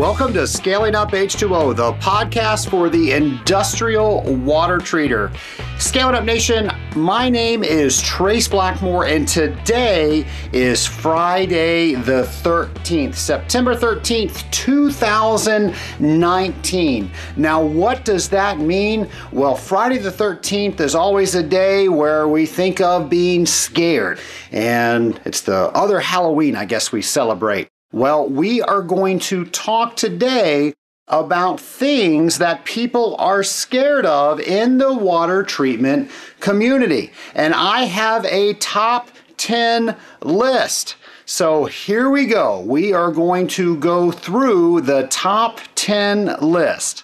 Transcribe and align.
Welcome 0.00 0.32
to 0.32 0.46
Scaling 0.46 0.94
Up 0.94 1.10
H2O, 1.10 1.76
the 1.76 1.92
podcast 1.92 2.70
for 2.70 2.88
the 2.88 3.12
industrial 3.12 4.22
water 4.36 4.78
treater. 4.78 5.30
Scaling 5.78 6.14
Up 6.14 6.24
Nation, 6.24 6.70
my 6.96 7.28
name 7.28 7.62
is 7.62 8.00
Trace 8.00 8.48
Blackmore, 8.48 9.04
and 9.04 9.28
today 9.28 10.26
is 10.54 10.86
Friday 10.86 11.96
the 11.96 12.22
13th, 12.22 13.14
September 13.14 13.74
13th, 13.74 14.50
2019. 14.50 17.10
Now, 17.36 17.62
what 17.62 18.06
does 18.06 18.30
that 18.30 18.58
mean? 18.58 19.06
Well, 19.32 19.54
Friday 19.54 19.98
the 19.98 20.10
13th 20.10 20.80
is 20.80 20.94
always 20.94 21.34
a 21.34 21.42
day 21.42 21.90
where 21.90 22.26
we 22.26 22.46
think 22.46 22.80
of 22.80 23.10
being 23.10 23.44
scared, 23.44 24.18
and 24.50 25.20
it's 25.26 25.42
the 25.42 25.68
other 25.72 26.00
Halloween, 26.00 26.56
I 26.56 26.64
guess, 26.64 26.90
we 26.90 27.02
celebrate. 27.02 27.69
Well, 27.92 28.28
we 28.28 28.62
are 28.62 28.82
going 28.82 29.18
to 29.20 29.44
talk 29.46 29.96
today 29.96 30.74
about 31.08 31.58
things 31.58 32.38
that 32.38 32.64
people 32.64 33.16
are 33.18 33.42
scared 33.42 34.06
of 34.06 34.38
in 34.38 34.78
the 34.78 34.94
water 34.94 35.42
treatment 35.42 36.08
community. 36.38 37.10
And 37.34 37.52
I 37.52 37.84
have 37.84 38.24
a 38.26 38.54
top 38.54 39.10
10 39.38 39.96
list. 40.22 40.94
So 41.24 41.64
here 41.64 42.08
we 42.08 42.26
go. 42.26 42.60
We 42.60 42.92
are 42.92 43.10
going 43.10 43.48
to 43.48 43.76
go 43.78 44.12
through 44.12 44.82
the 44.82 45.08
top 45.08 45.60
10 45.74 46.36
list. 46.40 47.02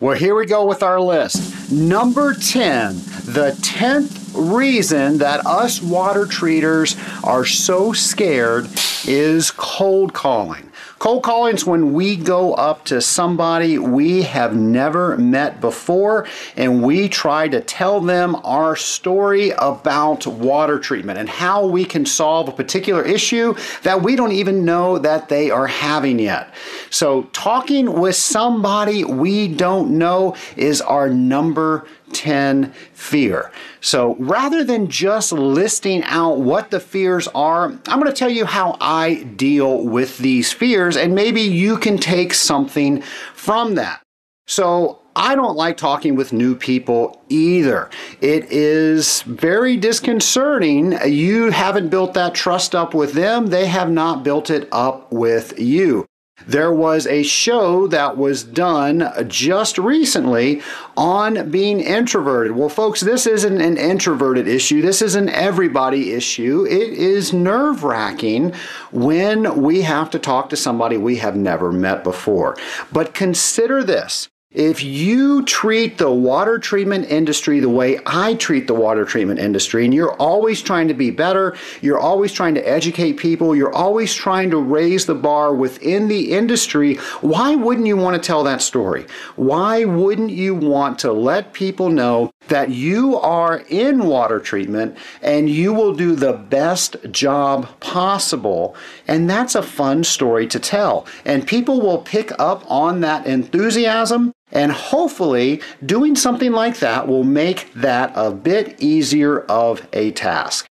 Well, 0.00 0.16
here 0.16 0.34
we 0.34 0.46
go 0.46 0.66
with 0.66 0.82
our 0.82 1.00
list. 1.00 1.70
Number 1.70 2.34
10, 2.34 2.94
the 2.94 3.56
10th 3.62 4.23
reason 4.34 5.18
that 5.18 5.46
us 5.46 5.80
water 5.80 6.26
treaters 6.26 6.96
are 7.22 7.44
so 7.44 7.92
scared 7.92 8.68
is 9.06 9.50
cold 9.50 10.12
calling. 10.12 10.70
Cold 10.98 11.22
calling 11.22 11.54
is 11.54 11.66
when 11.66 11.92
we 11.92 12.16
go 12.16 12.54
up 12.54 12.84
to 12.86 13.00
somebody 13.00 13.78
we 13.78 14.22
have 14.22 14.56
never 14.56 15.18
met 15.18 15.60
before 15.60 16.26
and 16.56 16.82
we 16.82 17.10
try 17.10 17.46
to 17.46 17.60
tell 17.60 18.00
them 18.00 18.36
our 18.36 18.74
story 18.74 19.50
about 19.58 20.26
water 20.26 20.78
treatment 20.78 21.18
and 21.18 21.28
how 21.28 21.66
we 21.66 21.84
can 21.84 22.06
solve 22.06 22.48
a 22.48 22.52
particular 22.52 23.02
issue 23.02 23.54
that 23.82 24.00
we 24.00 24.16
don't 24.16 24.32
even 24.32 24.64
know 24.64 24.96
that 24.96 25.28
they 25.28 25.50
are 25.50 25.66
having 25.66 26.18
yet. 26.18 26.48
So, 26.94 27.24
talking 27.32 27.92
with 28.00 28.14
somebody 28.14 29.02
we 29.02 29.48
don't 29.48 29.98
know 29.98 30.36
is 30.56 30.80
our 30.80 31.08
number 31.08 31.88
10 32.12 32.72
fear. 32.92 33.50
So 33.80 34.14
rather 34.20 34.62
than 34.62 34.86
just 34.86 35.32
listing 35.32 36.04
out 36.04 36.38
what 36.38 36.70
the 36.70 36.78
fears 36.78 37.26
are, 37.34 37.64
I'm 37.88 37.98
going 37.98 38.04
to 38.04 38.12
tell 38.12 38.30
you 38.30 38.44
how 38.44 38.76
I 38.80 39.24
deal 39.24 39.84
with 39.84 40.18
these 40.18 40.52
fears, 40.52 40.96
and 40.96 41.16
maybe 41.16 41.40
you 41.40 41.78
can 41.78 41.98
take 41.98 42.32
something 42.32 43.02
from 43.34 43.74
that. 43.74 44.00
So 44.46 45.00
I 45.16 45.34
don't 45.34 45.56
like 45.56 45.76
talking 45.76 46.14
with 46.14 46.32
new 46.32 46.54
people 46.54 47.24
either. 47.28 47.90
It 48.20 48.52
is 48.52 49.22
very 49.22 49.76
disconcerting. 49.76 50.96
You 51.04 51.50
haven't 51.50 51.88
built 51.88 52.14
that 52.14 52.36
trust 52.36 52.72
up 52.72 52.94
with 52.94 53.14
them, 53.14 53.48
they 53.48 53.66
have 53.66 53.90
not 53.90 54.22
built 54.22 54.48
it 54.48 54.68
up 54.70 55.10
with 55.10 55.58
you. 55.58 56.06
There 56.46 56.72
was 56.72 57.06
a 57.06 57.22
show 57.22 57.86
that 57.86 58.16
was 58.18 58.42
done 58.42 59.10
just 59.28 59.78
recently 59.78 60.62
on 60.96 61.50
being 61.50 61.80
introverted. 61.80 62.52
Well, 62.52 62.68
folks, 62.68 63.00
this 63.00 63.26
isn't 63.26 63.60
an 63.60 63.78
introverted 63.78 64.46
issue. 64.46 64.82
This 64.82 65.00
is 65.00 65.14
an 65.14 65.28
everybody 65.30 66.12
issue. 66.12 66.66
It 66.66 66.92
is 66.92 67.32
nerve 67.32 67.82
wracking 67.82 68.52
when 68.92 69.62
we 69.62 69.82
have 69.82 70.10
to 70.10 70.18
talk 70.18 70.50
to 70.50 70.56
somebody 70.56 70.96
we 70.96 71.16
have 71.16 71.36
never 71.36 71.72
met 71.72 72.04
before. 72.04 72.56
But 72.92 73.14
consider 73.14 73.82
this 73.82 74.28
if 74.54 74.84
you 74.84 75.44
treat 75.44 75.98
the 75.98 76.10
water 76.10 76.58
treatment 76.58 77.10
industry 77.10 77.58
the 77.58 77.68
way 77.68 77.98
I 78.06 78.34
treat 78.34 78.66
the 78.66 78.74
water 78.74 79.04
treatment 79.04 79.40
industry, 79.40 79.84
and 79.84 79.92
you're 79.92 80.14
always 80.14 80.62
trying 80.62 80.88
to 80.88 80.94
be 80.94 81.10
better, 81.10 81.56
you're 81.80 81.98
always 81.98 82.32
trying 82.32 82.54
to 82.54 82.68
educate 82.68 83.14
people, 83.14 83.56
you're 83.56 83.74
always 83.74 84.14
trying 84.14 84.50
to 84.50 84.58
raise 84.58 85.06
the 85.06 85.14
bar 85.14 85.54
within 85.54 86.08
the 86.08 86.32
industry, 86.32 86.96
why 87.20 87.56
wouldn't 87.56 87.86
you 87.86 87.96
want 87.96 88.20
to 88.20 88.24
tell 88.24 88.44
that 88.44 88.62
story? 88.62 89.06
Why 89.36 89.84
wouldn't 89.84 90.30
you 90.30 90.54
want 90.54 91.00
to 91.00 91.12
let 91.12 91.52
people 91.52 91.88
know 91.88 92.32
that 92.48 92.70
you 92.70 93.16
are 93.16 93.64
in 93.68 94.06
water 94.06 94.40
treatment 94.40 94.96
and 95.22 95.48
you 95.48 95.72
will 95.72 95.94
do 95.94 96.14
the 96.14 96.32
best 96.32 96.96
job 97.10 97.68
possible? 97.80 98.76
And 99.06 99.28
that's 99.28 99.54
a 99.54 99.62
fun 99.62 100.04
story 100.04 100.46
to 100.48 100.58
tell. 100.58 101.06
And 101.24 101.46
people 101.46 101.80
will 101.80 101.98
pick 101.98 102.32
up 102.38 102.68
on 102.70 103.00
that 103.00 103.26
enthusiasm 103.26 104.32
and 104.52 104.70
hopefully, 104.70 105.60
doing 105.84 106.14
something 106.14 106.52
like 106.52 106.78
that 106.78 107.08
will 107.08 107.24
make 107.24 107.72
that 107.74 108.12
a 108.14 108.30
bit 108.30 108.80
easier 108.80 109.40
of 109.40 109.86
a 109.92 110.12
task. 110.12 110.66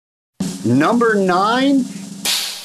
Number 0.64 1.14
nine 1.14 1.84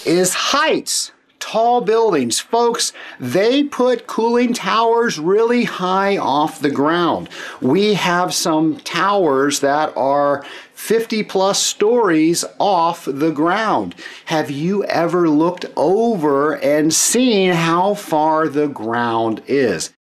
is 0.06 0.34
heights. 0.34 1.12
Tall 1.40 1.82
buildings. 1.82 2.40
Folks, 2.40 2.94
they 3.20 3.64
put 3.64 4.08
cooling 4.08 4.54
towers 4.54 5.18
really 5.18 5.64
high 5.64 6.18
off 6.18 6.60
the 6.60 6.70
ground. 6.70 7.30
We 7.62 7.96
have 7.96 8.34
some 8.34 8.78
towers 8.82 9.62
that 9.62 9.96
are 9.96 10.46
50 10.74 11.24
plus 11.24 11.62
stories 11.62 12.46
off 12.60 13.06
the 13.06 13.32
ground. 13.32 13.96
Have 14.26 14.52
you 14.52 14.84
ever 14.86 15.30
looked 15.30 15.66
over 15.76 16.58
and 16.58 16.94
seen 16.94 17.54
how 17.54 17.94
far 17.94 18.48
the 18.48 18.68
ground 18.68 19.42
is? 19.48 19.94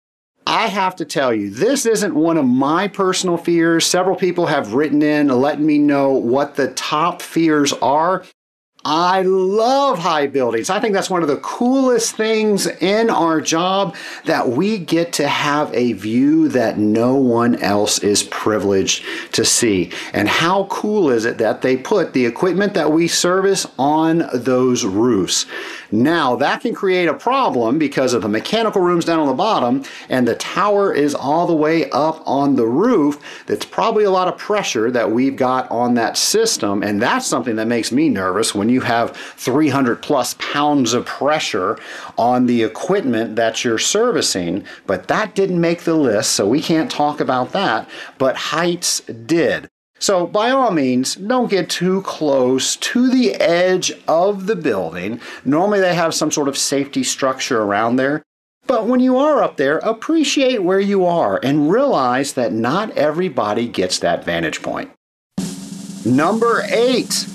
I 0.46 0.68
have 0.68 0.96
to 0.96 1.04
tell 1.04 1.34
you, 1.34 1.50
this 1.50 1.84
isn't 1.84 2.14
one 2.14 2.38
of 2.38 2.46
my 2.46 2.88
personal 2.88 3.36
fears. 3.36 3.84
Several 3.84 4.16
people 4.16 4.46
have 4.46 4.72
written 4.72 5.02
in 5.02 5.28
letting 5.28 5.66
me 5.66 5.78
know 5.78 6.12
what 6.12 6.54
the 6.54 6.68
top 6.72 7.20
fears 7.20 7.74
are. 7.74 8.24
I 8.84 9.22
love 9.22 9.98
high 9.98 10.28
buildings. 10.28 10.70
I 10.70 10.78
think 10.78 10.94
that's 10.94 11.10
one 11.10 11.22
of 11.22 11.28
the 11.28 11.38
coolest 11.38 12.14
things 12.14 12.66
in 12.66 13.10
our 13.10 13.40
job 13.40 13.96
that 14.24 14.50
we 14.50 14.78
get 14.78 15.12
to 15.14 15.26
have 15.26 15.74
a 15.74 15.94
view 15.94 16.48
that 16.50 16.78
no 16.78 17.16
one 17.16 17.56
else 17.56 17.98
is 17.98 18.22
privileged 18.22 19.04
to 19.32 19.44
see. 19.44 19.90
And 20.12 20.28
how 20.28 20.64
cool 20.70 21.10
is 21.10 21.24
it 21.24 21.38
that 21.38 21.60
they 21.62 21.76
put 21.76 22.12
the 22.12 22.24
equipment 22.24 22.74
that 22.74 22.92
we 22.92 23.08
service 23.08 23.66
on 23.78 24.28
those 24.32 24.84
roofs? 24.84 25.46
Now, 25.90 26.36
that 26.36 26.60
can 26.60 26.74
create 26.74 27.08
a 27.08 27.14
problem 27.14 27.78
because 27.78 28.12
of 28.12 28.22
the 28.22 28.28
mechanical 28.28 28.82
rooms 28.82 29.04
down 29.04 29.18
on 29.18 29.26
the 29.26 29.34
bottom 29.34 29.84
and 30.08 30.28
the 30.28 30.34
tower 30.34 30.92
is 30.92 31.14
all 31.14 31.46
the 31.46 31.54
way 31.54 31.88
up 31.90 32.22
on 32.26 32.56
the 32.56 32.66
roof. 32.66 33.18
That's 33.46 33.64
probably 33.64 34.04
a 34.04 34.10
lot 34.10 34.28
of 34.28 34.36
pressure 34.36 34.90
that 34.90 35.10
we've 35.10 35.36
got 35.36 35.70
on 35.70 35.94
that 35.94 36.16
system. 36.16 36.82
And 36.82 37.00
that's 37.00 37.26
something 37.26 37.56
that 37.56 37.66
makes 37.66 37.90
me 37.90 38.08
nervous 38.08 38.54
when 38.54 38.68
you 38.68 38.82
have 38.82 39.16
300 39.16 40.02
plus 40.02 40.34
pounds 40.38 40.92
of 40.92 41.06
pressure 41.06 41.78
on 42.16 42.46
the 42.46 42.62
equipment 42.62 43.36
that 43.36 43.64
you're 43.64 43.78
servicing. 43.78 44.64
But 44.86 45.08
that 45.08 45.34
didn't 45.34 45.60
make 45.60 45.82
the 45.82 45.94
list, 45.94 46.32
so 46.32 46.46
we 46.46 46.60
can't 46.60 46.90
talk 46.90 47.20
about 47.20 47.52
that. 47.52 47.88
But 48.18 48.36
heights 48.36 49.00
did. 49.00 49.68
So, 49.98 50.26
by 50.26 50.50
all 50.50 50.70
means, 50.70 51.16
don't 51.16 51.50
get 51.50 51.68
too 51.68 52.02
close 52.02 52.76
to 52.76 53.10
the 53.10 53.34
edge 53.34 53.92
of 54.06 54.46
the 54.46 54.56
building. 54.56 55.20
Normally, 55.44 55.80
they 55.80 55.94
have 55.94 56.14
some 56.14 56.30
sort 56.30 56.48
of 56.48 56.56
safety 56.56 57.02
structure 57.02 57.62
around 57.62 57.96
there. 57.96 58.22
But 58.66 58.86
when 58.86 59.00
you 59.00 59.16
are 59.16 59.42
up 59.42 59.56
there, 59.56 59.78
appreciate 59.78 60.62
where 60.62 60.78
you 60.78 61.06
are 61.06 61.40
and 61.42 61.70
realize 61.70 62.34
that 62.34 62.52
not 62.52 62.90
everybody 62.96 63.66
gets 63.66 63.98
that 64.00 64.24
vantage 64.24 64.62
point. 64.62 64.90
Number 66.04 66.62
eight, 66.68 67.26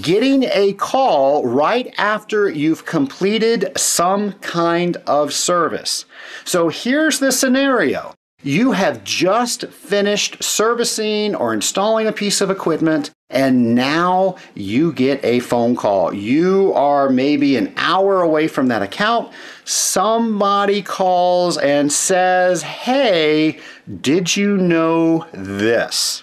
getting 0.00 0.44
a 0.44 0.74
call 0.74 1.44
right 1.44 1.92
after 1.98 2.48
you've 2.48 2.86
completed 2.86 3.72
some 3.76 4.32
kind 4.34 4.96
of 5.06 5.32
service. 5.32 6.04
So 6.44 6.68
here's 6.68 7.18
the 7.18 7.32
scenario 7.32 8.14
you 8.44 8.72
have 8.72 9.02
just 9.04 9.66
finished 9.68 10.42
servicing 10.42 11.34
or 11.34 11.54
installing 11.54 12.06
a 12.06 12.12
piece 12.12 12.42
of 12.42 12.50
equipment, 12.50 13.10
and 13.30 13.74
now 13.74 14.36
you 14.54 14.92
get 14.92 15.24
a 15.24 15.40
phone 15.40 15.74
call. 15.74 16.12
You 16.12 16.72
are 16.74 17.08
maybe 17.08 17.56
an 17.56 17.72
hour 17.76 18.20
away 18.20 18.46
from 18.46 18.68
that 18.68 18.82
account. 18.82 19.32
Somebody 19.64 20.82
calls 20.82 21.56
and 21.56 21.90
says, 21.90 22.62
Hey, 22.62 23.58
did 24.00 24.36
you 24.36 24.58
know 24.58 25.26
this? 25.32 26.22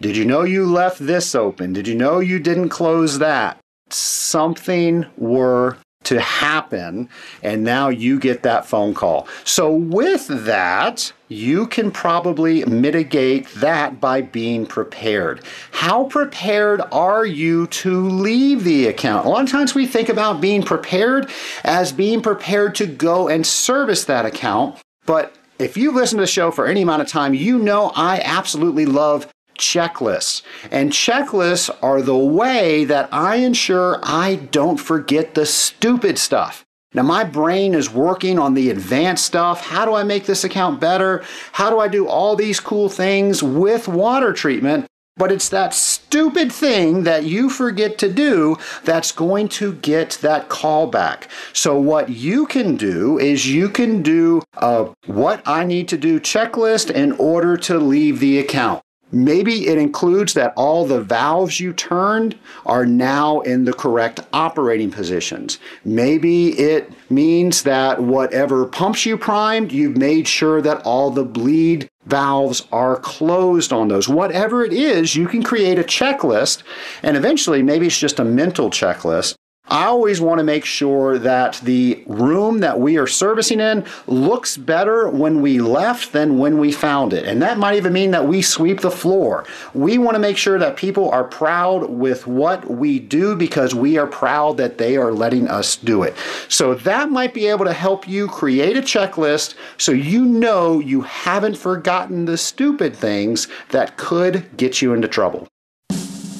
Did 0.00 0.18
you 0.18 0.26
know 0.26 0.42
you 0.42 0.66
left 0.66 0.98
this 0.98 1.34
open? 1.34 1.72
Did 1.72 1.88
you 1.88 1.94
know 1.94 2.20
you 2.20 2.38
didn't 2.38 2.68
close 2.68 3.18
that? 3.20 3.58
Something 3.88 5.06
were 5.16 5.78
to 6.04 6.20
happen, 6.20 7.08
and 7.42 7.64
now 7.64 7.88
you 7.88 8.18
get 8.18 8.42
that 8.42 8.66
phone 8.66 8.94
call. 8.94 9.28
So, 9.44 9.72
with 9.72 10.26
that, 10.28 11.12
you 11.28 11.66
can 11.66 11.90
probably 11.90 12.64
mitigate 12.64 13.48
that 13.54 14.00
by 14.00 14.22
being 14.22 14.66
prepared. 14.66 15.44
How 15.72 16.04
prepared 16.04 16.82
are 16.92 17.26
you 17.26 17.66
to 17.68 18.08
leave 18.08 18.64
the 18.64 18.86
account? 18.86 19.26
A 19.26 19.28
lot 19.28 19.44
of 19.44 19.50
times 19.50 19.74
we 19.74 19.86
think 19.86 20.08
about 20.08 20.40
being 20.40 20.62
prepared 20.62 21.30
as 21.64 21.92
being 21.92 22.20
prepared 22.22 22.74
to 22.76 22.86
go 22.86 23.28
and 23.28 23.46
service 23.46 24.04
that 24.04 24.26
account, 24.26 24.78
but 25.06 25.34
if 25.58 25.76
you 25.76 25.92
listen 25.92 26.18
to 26.18 26.22
the 26.22 26.26
show 26.26 26.50
for 26.50 26.66
any 26.66 26.82
amount 26.82 27.02
of 27.02 27.08
time, 27.08 27.32
you 27.34 27.58
know 27.58 27.92
I 27.94 28.20
absolutely 28.24 28.86
love 28.86 29.28
checklists. 29.58 30.42
And 30.70 30.92
checklists 30.92 31.70
are 31.82 32.02
the 32.02 32.16
way 32.16 32.84
that 32.84 33.08
I 33.12 33.36
ensure 33.36 34.00
I 34.02 34.36
don't 34.36 34.78
forget 34.78 35.34
the 35.34 35.46
stupid 35.46 36.18
stuff. 36.18 36.64
Now, 36.94 37.02
my 37.02 37.24
brain 37.24 37.74
is 37.74 37.90
working 37.90 38.38
on 38.38 38.54
the 38.54 38.70
advanced 38.70 39.26
stuff. 39.26 39.66
How 39.66 39.84
do 39.84 39.94
I 39.94 40.04
make 40.04 40.26
this 40.26 40.44
account 40.44 40.80
better? 40.80 41.24
How 41.52 41.68
do 41.68 41.80
I 41.80 41.88
do 41.88 42.06
all 42.06 42.36
these 42.36 42.60
cool 42.60 42.88
things 42.88 43.42
with 43.42 43.88
water 43.88 44.32
treatment? 44.32 44.86
But 45.16 45.30
it's 45.30 45.48
that 45.50 45.74
stupid 45.74 46.50
thing 46.50 47.04
that 47.04 47.24
you 47.24 47.48
forget 47.48 47.98
to 47.98 48.12
do 48.12 48.56
that's 48.82 49.12
going 49.12 49.48
to 49.50 49.74
get 49.74 50.18
that 50.22 50.48
call 50.48 50.88
back. 50.88 51.28
So, 51.52 51.78
what 51.78 52.08
you 52.08 52.46
can 52.46 52.76
do 52.76 53.18
is 53.18 53.46
you 53.52 53.68
can 53.68 54.02
do 54.02 54.42
a 54.54 54.88
what 55.06 55.40
I 55.46 55.64
need 55.64 55.88
to 55.88 55.96
do 55.96 56.18
checklist 56.18 56.90
in 56.90 57.12
order 57.12 57.56
to 57.58 57.78
leave 57.78 58.18
the 58.18 58.40
account. 58.40 58.82
Maybe 59.12 59.68
it 59.68 59.78
includes 59.78 60.34
that 60.34 60.52
all 60.56 60.86
the 60.86 61.00
valves 61.00 61.60
you 61.60 61.72
turned 61.72 62.36
are 62.66 62.84
now 62.84 63.40
in 63.40 63.64
the 63.64 63.72
correct 63.72 64.20
operating 64.32 64.90
positions. 64.90 65.58
Maybe 65.84 66.58
it 66.58 66.92
means 67.10 67.62
that 67.62 68.02
whatever 68.02 68.66
pumps 68.66 69.06
you 69.06 69.16
primed, 69.16 69.70
you've 69.70 69.96
made 69.96 70.26
sure 70.26 70.60
that 70.62 70.82
all 70.82 71.10
the 71.10 71.24
bleed 71.24 71.88
valves 72.06 72.66
are 72.72 72.96
closed 72.96 73.72
on 73.72 73.88
those. 73.88 74.08
Whatever 74.08 74.64
it 74.64 74.72
is, 74.72 75.14
you 75.14 75.28
can 75.28 75.42
create 75.42 75.78
a 75.78 75.84
checklist, 75.84 76.62
and 77.02 77.16
eventually, 77.16 77.62
maybe 77.62 77.86
it's 77.86 77.98
just 77.98 78.18
a 78.18 78.24
mental 78.24 78.68
checklist 78.70 79.36
I 79.66 79.86
always 79.86 80.20
want 80.20 80.40
to 80.40 80.44
make 80.44 80.66
sure 80.66 81.18
that 81.18 81.58
the 81.64 82.04
room 82.06 82.58
that 82.58 82.78
we 82.78 82.98
are 82.98 83.06
servicing 83.06 83.60
in 83.60 83.86
looks 84.06 84.58
better 84.58 85.08
when 85.08 85.40
we 85.40 85.58
left 85.58 86.12
than 86.12 86.38
when 86.38 86.58
we 86.58 86.70
found 86.70 87.14
it. 87.14 87.24
And 87.24 87.40
that 87.40 87.56
might 87.56 87.76
even 87.76 87.94
mean 87.94 88.10
that 88.10 88.28
we 88.28 88.42
sweep 88.42 88.82
the 88.82 88.90
floor. 88.90 89.46
We 89.72 89.96
want 89.96 90.16
to 90.16 90.18
make 90.18 90.36
sure 90.36 90.58
that 90.58 90.76
people 90.76 91.10
are 91.10 91.24
proud 91.24 91.88
with 91.88 92.26
what 92.26 92.70
we 92.70 92.98
do 92.98 93.34
because 93.34 93.74
we 93.74 93.96
are 93.96 94.06
proud 94.06 94.58
that 94.58 94.76
they 94.76 94.98
are 94.98 95.12
letting 95.12 95.48
us 95.48 95.76
do 95.76 96.02
it. 96.02 96.14
So 96.48 96.74
that 96.74 97.10
might 97.10 97.32
be 97.32 97.46
able 97.46 97.64
to 97.64 97.72
help 97.72 98.06
you 98.06 98.28
create 98.28 98.76
a 98.76 98.82
checklist 98.82 99.54
so 99.78 99.92
you 99.92 100.26
know 100.26 100.78
you 100.78 101.00
haven't 101.00 101.56
forgotten 101.56 102.26
the 102.26 102.36
stupid 102.36 102.94
things 102.94 103.48
that 103.70 103.96
could 103.96 104.54
get 104.58 104.82
you 104.82 104.92
into 104.92 105.08
trouble. 105.08 105.48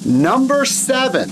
Number 0.05 0.67
seven 0.67 1.31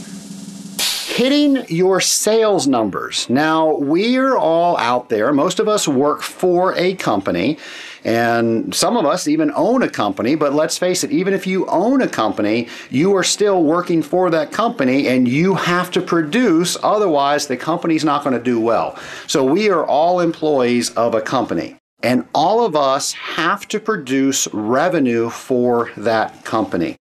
hitting 1.12 1.62
your 1.68 2.00
sales 2.00 2.66
numbers. 2.66 3.28
Now, 3.28 3.76
we're 3.76 4.34
all 4.34 4.78
out 4.78 5.10
there. 5.10 5.30
Most 5.30 5.60
of 5.60 5.68
us 5.68 5.86
work 5.86 6.22
for 6.22 6.74
a 6.74 6.94
company, 6.94 7.58
and 8.02 8.74
some 8.74 8.96
of 8.96 9.04
us 9.04 9.28
even 9.28 9.52
own 9.54 9.82
a 9.82 9.90
company. 9.90 10.36
But 10.36 10.54
let's 10.54 10.78
face 10.78 11.04
it, 11.04 11.12
even 11.12 11.34
if 11.34 11.46
you 11.46 11.66
own 11.66 12.00
a 12.00 12.08
company, 12.08 12.68
you 12.88 13.14
are 13.14 13.22
still 13.22 13.62
working 13.62 14.02
for 14.02 14.30
that 14.30 14.52
company 14.52 15.08
and 15.08 15.28
you 15.28 15.54
have 15.54 15.90
to 15.90 16.00
produce, 16.00 16.78
otherwise, 16.82 17.46
the 17.46 17.58
company's 17.58 18.04
not 18.04 18.24
going 18.24 18.36
to 18.36 18.42
do 18.42 18.58
well. 18.58 18.98
So, 19.26 19.44
we 19.44 19.68
are 19.68 19.84
all 19.84 20.20
employees 20.20 20.90
of 20.94 21.14
a 21.14 21.20
company. 21.20 21.76
And 22.02 22.26
all 22.34 22.64
of 22.64 22.74
us 22.74 23.12
have 23.12 23.68
to 23.68 23.78
produce 23.78 24.48
revenue 24.52 25.28
for 25.28 25.90
that 25.98 26.44
company. 26.44 26.96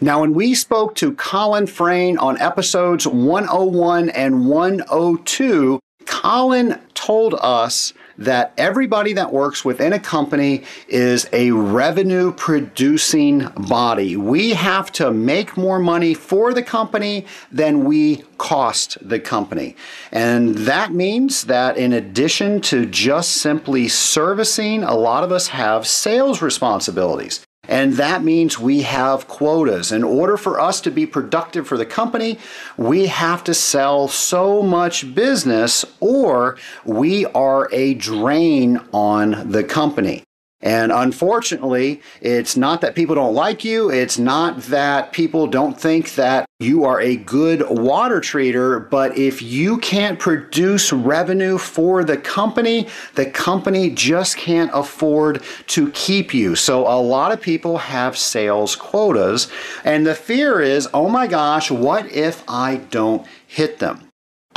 Now, 0.00 0.20
when 0.20 0.34
we 0.34 0.54
spoke 0.54 0.94
to 0.96 1.14
Colin 1.14 1.66
Frayne 1.66 2.18
on 2.18 2.38
episodes 2.38 3.06
101 3.06 4.10
and 4.10 4.46
102, 4.46 5.80
Colin 6.04 6.78
told 6.92 7.34
us 7.40 7.94
that 8.18 8.52
everybody 8.58 9.14
that 9.14 9.32
works 9.32 9.64
within 9.64 9.94
a 9.94 9.98
company 9.98 10.64
is 10.86 11.26
a 11.32 11.50
revenue 11.50 12.30
producing 12.32 13.48
body. 13.68 14.16
We 14.18 14.50
have 14.50 14.92
to 14.92 15.10
make 15.10 15.56
more 15.56 15.78
money 15.78 16.12
for 16.12 16.52
the 16.52 16.62
company 16.62 17.24
than 17.50 17.84
we 17.84 18.24
cost 18.36 18.98
the 19.00 19.18
company. 19.18 19.76
And 20.12 20.56
that 20.58 20.92
means 20.92 21.44
that 21.44 21.78
in 21.78 21.94
addition 21.94 22.60
to 22.62 22.84
just 22.84 23.32
simply 23.32 23.88
servicing, 23.88 24.82
a 24.82 24.94
lot 24.94 25.24
of 25.24 25.32
us 25.32 25.48
have 25.48 25.86
sales 25.86 26.42
responsibilities. 26.42 27.45
And 27.68 27.94
that 27.94 28.22
means 28.22 28.58
we 28.58 28.82
have 28.82 29.28
quotas. 29.28 29.92
In 29.92 30.04
order 30.04 30.36
for 30.36 30.60
us 30.60 30.80
to 30.82 30.90
be 30.90 31.06
productive 31.06 31.66
for 31.66 31.76
the 31.76 31.86
company, 31.86 32.38
we 32.76 33.06
have 33.06 33.42
to 33.44 33.54
sell 33.54 34.08
so 34.08 34.62
much 34.62 35.14
business 35.14 35.84
or 36.00 36.56
we 36.84 37.26
are 37.26 37.68
a 37.72 37.94
drain 37.94 38.80
on 38.92 39.50
the 39.50 39.64
company. 39.64 40.25
And 40.66 40.90
unfortunately, 40.90 42.02
it's 42.20 42.56
not 42.56 42.80
that 42.80 42.96
people 42.96 43.14
don't 43.14 43.34
like 43.34 43.64
you. 43.64 43.88
It's 43.88 44.18
not 44.18 44.62
that 44.62 45.12
people 45.12 45.46
don't 45.46 45.80
think 45.80 46.16
that 46.16 46.44
you 46.58 46.82
are 46.82 47.00
a 47.00 47.14
good 47.14 47.62
water 47.70 48.20
treater. 48.20 48.90
But 48.90 49.16
if 49.16 49.40
you 49.40 49.78
can't 49.78 50.18
produce 50.18 50.92
revenue 50.92 51.56
for 51.56 52.02
the 52.02 52.16
company, 52.16 52.88
the 53.14 53.26
company 53.26 53.90
just 53.90 54.36
can't 54.36 54.72
afford 54.74 55.40
to 55.68 55.92
keep 55.92 56.34
you. 56.34 56.56
So 56.56 56.80
a 56.80 56.98
lot 57.00 57.30
of 57.30 57.40
people 57.40 57.78
have 57.78 58.18
sales 58.18 58.74
quotas. 58.74 59.46
And 59.84 60.04
the 60.04 60.16
fear 60.16 60.60
is, 60.60 60.88
oh 60.92 61.08
my 61.08 61.28
gosh, 61.28 61.70
what 61.70 62.10
if 62.10 62.42
I 62.48 62.78
don't 62.90 63.24
hit 63.46 63.78
them? 63.78 64.05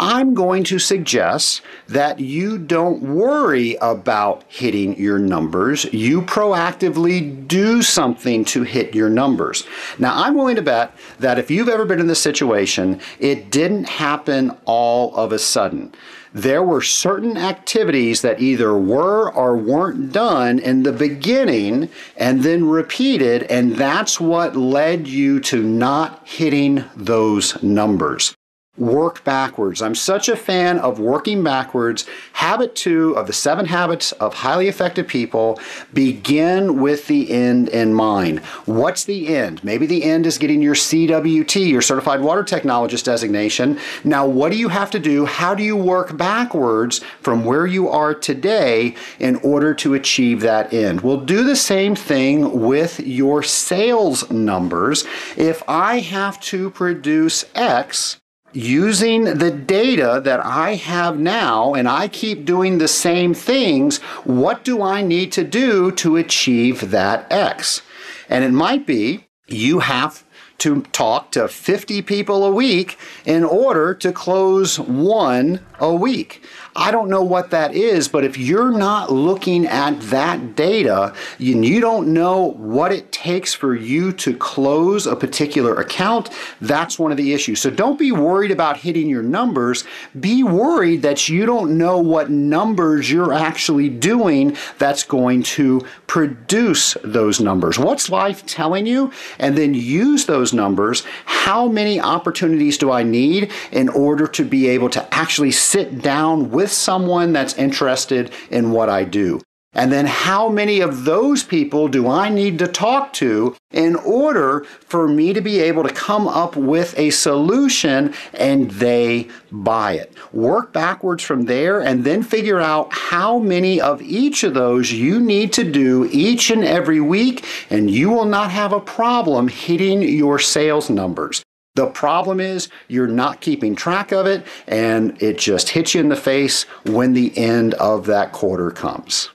I'm 0.01 0.33
going 0.33 0.63
to 0.63 0.79
suggest 0.79 1.61
that 1.89 2.21
you 2.21 2.57
don't 2.57 3.01
worry 3.01 3.75
about 3.81 4.45
hitting 4.47 4.97
your 4.97 5.19
numbers. 5.19 5.83
You 5.91 6.21
proactively 6.21 7.45
do 7.49 7.81
something 7.81 8.45
to 8.45 8.63
hit 8.63 8.95
your 8.95 9.09
numbers. 9.09 9.67
Now, 9.97 10.13
I'm 10.15 10.35
willing 10.35 10.55
to 10.55 10.61
bet 10.61 10.95
that 11.19 11.37
if 11.37 11.51
you've 11.51 11.67
ever 11.67 11.83
been 11.83 11.99
in 11.99 12.07
this 12.07 12.21
situation, 12.21 13.01
it 13.19 13.51
didn't 13.51 13.89
happen 13.89 14.55
all 14.63 15.13
of 15.17 15.33
a 15.33 15.39
sudden. 15.39 15.93
There 16.33 16.63
were 16.63 16.81
certain 16.81 17.35
activities 17.35 18.21
that 18.21 18.39
either 18.39 18.77
were 18.77 19.29
or 19.33 19.57
weren't 19.57 20.13
done 20.13 20.59
in 20.59 20.83
the 20.83 20.93
beginning 20.93 21.89
and 22.15 22.41
then 22.43 22.69
repeated, 22.69 23.43
and 23.43 23.75
that's 23.75 24.17
what 24.17 24.55
led 24.55 25.09
you 25.09 25.41
to 25.41 25.61
not 25.61 26.25
hitting 26.25 26.85
those 26.95 27.61
numbers 27.61 28.33
work 28.79 29.23
backwards. 29.23 29.81
I'm 29.81 29.95
such 29.95 30.29
a 30.29 30.35
fan 30.35 30.79
of 30.79 30.99
working 30.99 31.43
backwards. 31.43 32.05
Habit 32.33 32.75
two 32.75 33.15
of 33.17 33.27
the 33.27 33.33
seven 33.33 33.65
habits 33.65 34.11
of 34.13 34.33
highly 34.35 34.67
effective 34.67 35.07
people 35.07 35.59
begin 35.93 36.81
with 36.81 37.07
the 37.07 37.29
end 37.31 37.69
in 37.69 37.93
mind. 37.93 38.39
What's 38.65 39.03
the 39.03 39.35
end? 39.35 39.63
Maybe 39.63 39.85
the 39.85 40.03
end 40.03 40.25
is 40.25 40.37
getting 40.37 40.61
your 40.61 40.75
CWT, 40.75 41.69
your 41.69 41.81
Certified 41.81 42.21
Water 42.21 42.43
Technologist 42.43 43.03
designation. 43.03 43.79
Now, 44.03 44.25
what 44.25 44.51
do 44.51 44.57
you 44.57 44.69
have 44.69 44.91
to 44.91 44.99
do? 44.99 45.25
How 45.25 45.53
do 45.53 45.63
you 45.63 45.75
work 45.75 46.17
backwards 46.17 46.99
from 47.21 47.45
where 47.45 47.65
you 47.65 47.89
are 47.89 48.13
today 48.13 48.95
in 49.19 49.35
order 49.37 49.73
to 49.75 49.93
achieve 49.93 50.41
that 50.41 50.73
end? 50.73 51.01
We'll 51.01 51.25
do 51.25 51.43
the 51.43 51.55
same 51.55 51.95
thing 51.95 52.61
with 52.61 52.99
your 52.99 53.43
sales 53.43 54.29
numbers. 54.31 55.05
If 55.35 55.61
I 55.67 55.99
have 55.99 56.39
to 56.41 56.69
produce 56.71 57.45
X, 57.55 58.19
using 58.53 59.25
the 59.25 59.51
data 59.51 60.21
that 60.23 60.45
I 60.45 60.75
have 60.75 61.19
now 61.19 61.73
and 61.73 61.87
I 61.87 62.07
keep 62.07 62.45
doing 62.45 62.77
the 62.77 62.87
same 62.87 63.33
things, 63.33 63.97
what 64.23 64.63
do 64.63 64.81
I 64.81 65.01
need 65.01 65.31
to 65.33 65.43
do 65.43 65.91
to 65.93 66.17
achieve 66.17 66.91
that 66.91 67.31
X? 67.31 67.81
And 68.27 68.43
it 68.43 68.51
might 68.51 68.85
be 68.85 69.27
you 69.47 69.79
have 69.79 70.23
to 70.59 70.81
talk 70.91 71.31
to 71.31 71.47
50 71.47 72.01
people 72.01 72.43
a 72.43 72.51
week 72.51 72.97
in 73.25 73.43
order 73.43 73.93
to 73.95 74.11
close 74.11 74.79
one 74.79 75.65
a 75.79 75.93
week. 75.93 76.43
I 76.79 76.91
don't 76.91 77.09
know 77.09 77.23
what 77.23 77.49
that 77.49 77.75
is, 77.75 78.07
but 78.07 78.23
if 78.23 78.37
you're 78.37 78.71
not 78.71 79.11
looking 79.11 79.65
at 79.67 79.99
that 80.03 80.55
data 80.55 81.13
and 81.37 81.65
you 81.65 81.81
don't 81.81 82.13
know 82.13 82.51
what 82.51 82.93
it 82.93 83.11
takes 83.11 83.53
for 83.53 83.75
you 83.75 84.13
to 84.13 84.33
close 84.33 85.05
a 85.05 85.13
particular 85.17 85.75
account, 85.75 86.29
that's 86.61 86.97
one 86.97 87.11
of 87.11 87.17
the 87.17 87.33
issues. 87.33 87.59
So 87.59 87.69
don't 87.69 87.99
be 87.99 88.13
worried 88.13 88.51
about 88.51 88.77
hitting 88.77 89.09
your 89.09 89.21
numbers. 89.21 89.83
Be 90.17 90.41
worried 90.41 91.01
that 91.01 91.27
you 91.27 91.45
don't 91.45 91.77
know 91.77 91.97
what 91.97 92.29
numbers 92.29 93.11
you're 93.11 93.33
actually 93.33 93.89
doing 93.89 94.55
that's 94.77 95.03
going 95.03 95.43
to 95.43 95.81
produce 96.07 96.95
those 97.03 97.41
numbers. 97.41 97.77
What's 97.77 98.09
life 98.09 98.45
telling 98.45 98.87
you? 98.87 99.11
And 99.37 99.57
then 99.57 99.73
use 99.73 100.27
those 100.27 100.53
numbers, 100.53 101.03
how 101.25 101.67
many 101.67 101.99
opportunities 101.99 102.77
do 102.77 102.89
I 102.89 103.03
need 103.03 103.51
in 103.73 103.89
order 103.89 104.27
to 104.27 104.45
be 104.45 104.69
able 104.69 104.89
to 104.91 105.13
actually 105.13 105.51
sit 105.51 106.01
down 106.01 106.51
with 106.51 106.68
someone 106.71 107.33
that's 107.33 107.57
interested 107.57 108.31
in 108.49 108.71
what 108.71 108.89
I 108.89 109.03
do? 109.03 109.41
And 109.73 109.91
then 109.91 110.07
how 110.07 110.49
many 110.49 110.79
of 110.79 111.05
those 111.05 111.43
people 111.43 111.87
do 111.87 112.07
I 112.07 112.29
need 112.29 112.57
to 112.57 112.67
talk 112.67 113.13
to 113.13 113.55
in 113.71 113.95
order 113.97 114.61
for 114.63 115.07
me 115.07 115.31
to 115.31 115.41
be 115.41 115.59
able 115.59 115.83
to 115.83 115.93
come 115.93 116.27
up 116.27 116.55
with 116.55 116.97
a 116.97 117.11
solution 117.11 118.15
and 118.33 118.71
they 118.71 119.27
buy 119.51 119.93
it? 119.93 120.11
Work 120.33 120.73
backwards 120.73 121.23
from 121.23 121.43
there 121.43 121.81
and 121.81 122.03
then 122.03 122.23
figure 122.23 122.59
out 122.59 122.91
how 122.91 123.37
many 123.37 123.79
of 123.79 124.01
each 124.01 124.43
of 124.43 124.55
those 124.55 124.91
you 124.91 125.19
need 125.19 125.53
to 125.53 125.63
do 125.63 126.09
each 126.11 126.49
and 126.49 126.63
every 126.63 126.99
week, 126.99 127.45
and 127.69 127.91
you 127.91 128.09
will 128.09 128.25
not 128.25 128.49
have 128.49 128.73
a 128.73 128.79
problem 128.79 129.47
hitting 129.49 130.01
your 130.01 130.39
sales 130.39 130.89
numbers. 130.89 131.43
The 131.79 131.87
problem 131.87 132.41
is 132.41 132.67
you're 132.89 133.07
not 133.07 133.39
keeping 133.39 133.73
track 133.73 134.11
of 134.11 134.25
it, 134.25 134.45
and 134.67 135.15
it 135.23 135.37
just 135.37 135.69
hits 135.69 135.95
you 135.95 136.01
in 136.01 136.09
the 136.09 136.17
face 136.17 136.63
when 136.85 137.13
the 137.13 137.31
end 137.37 137.73
of 137.75 138.05
that 138.07 138.33
quarter 138.33 138.69
comes. 138.69 139.29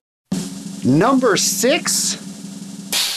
Number 0.85 1.39
six 1.39 2.21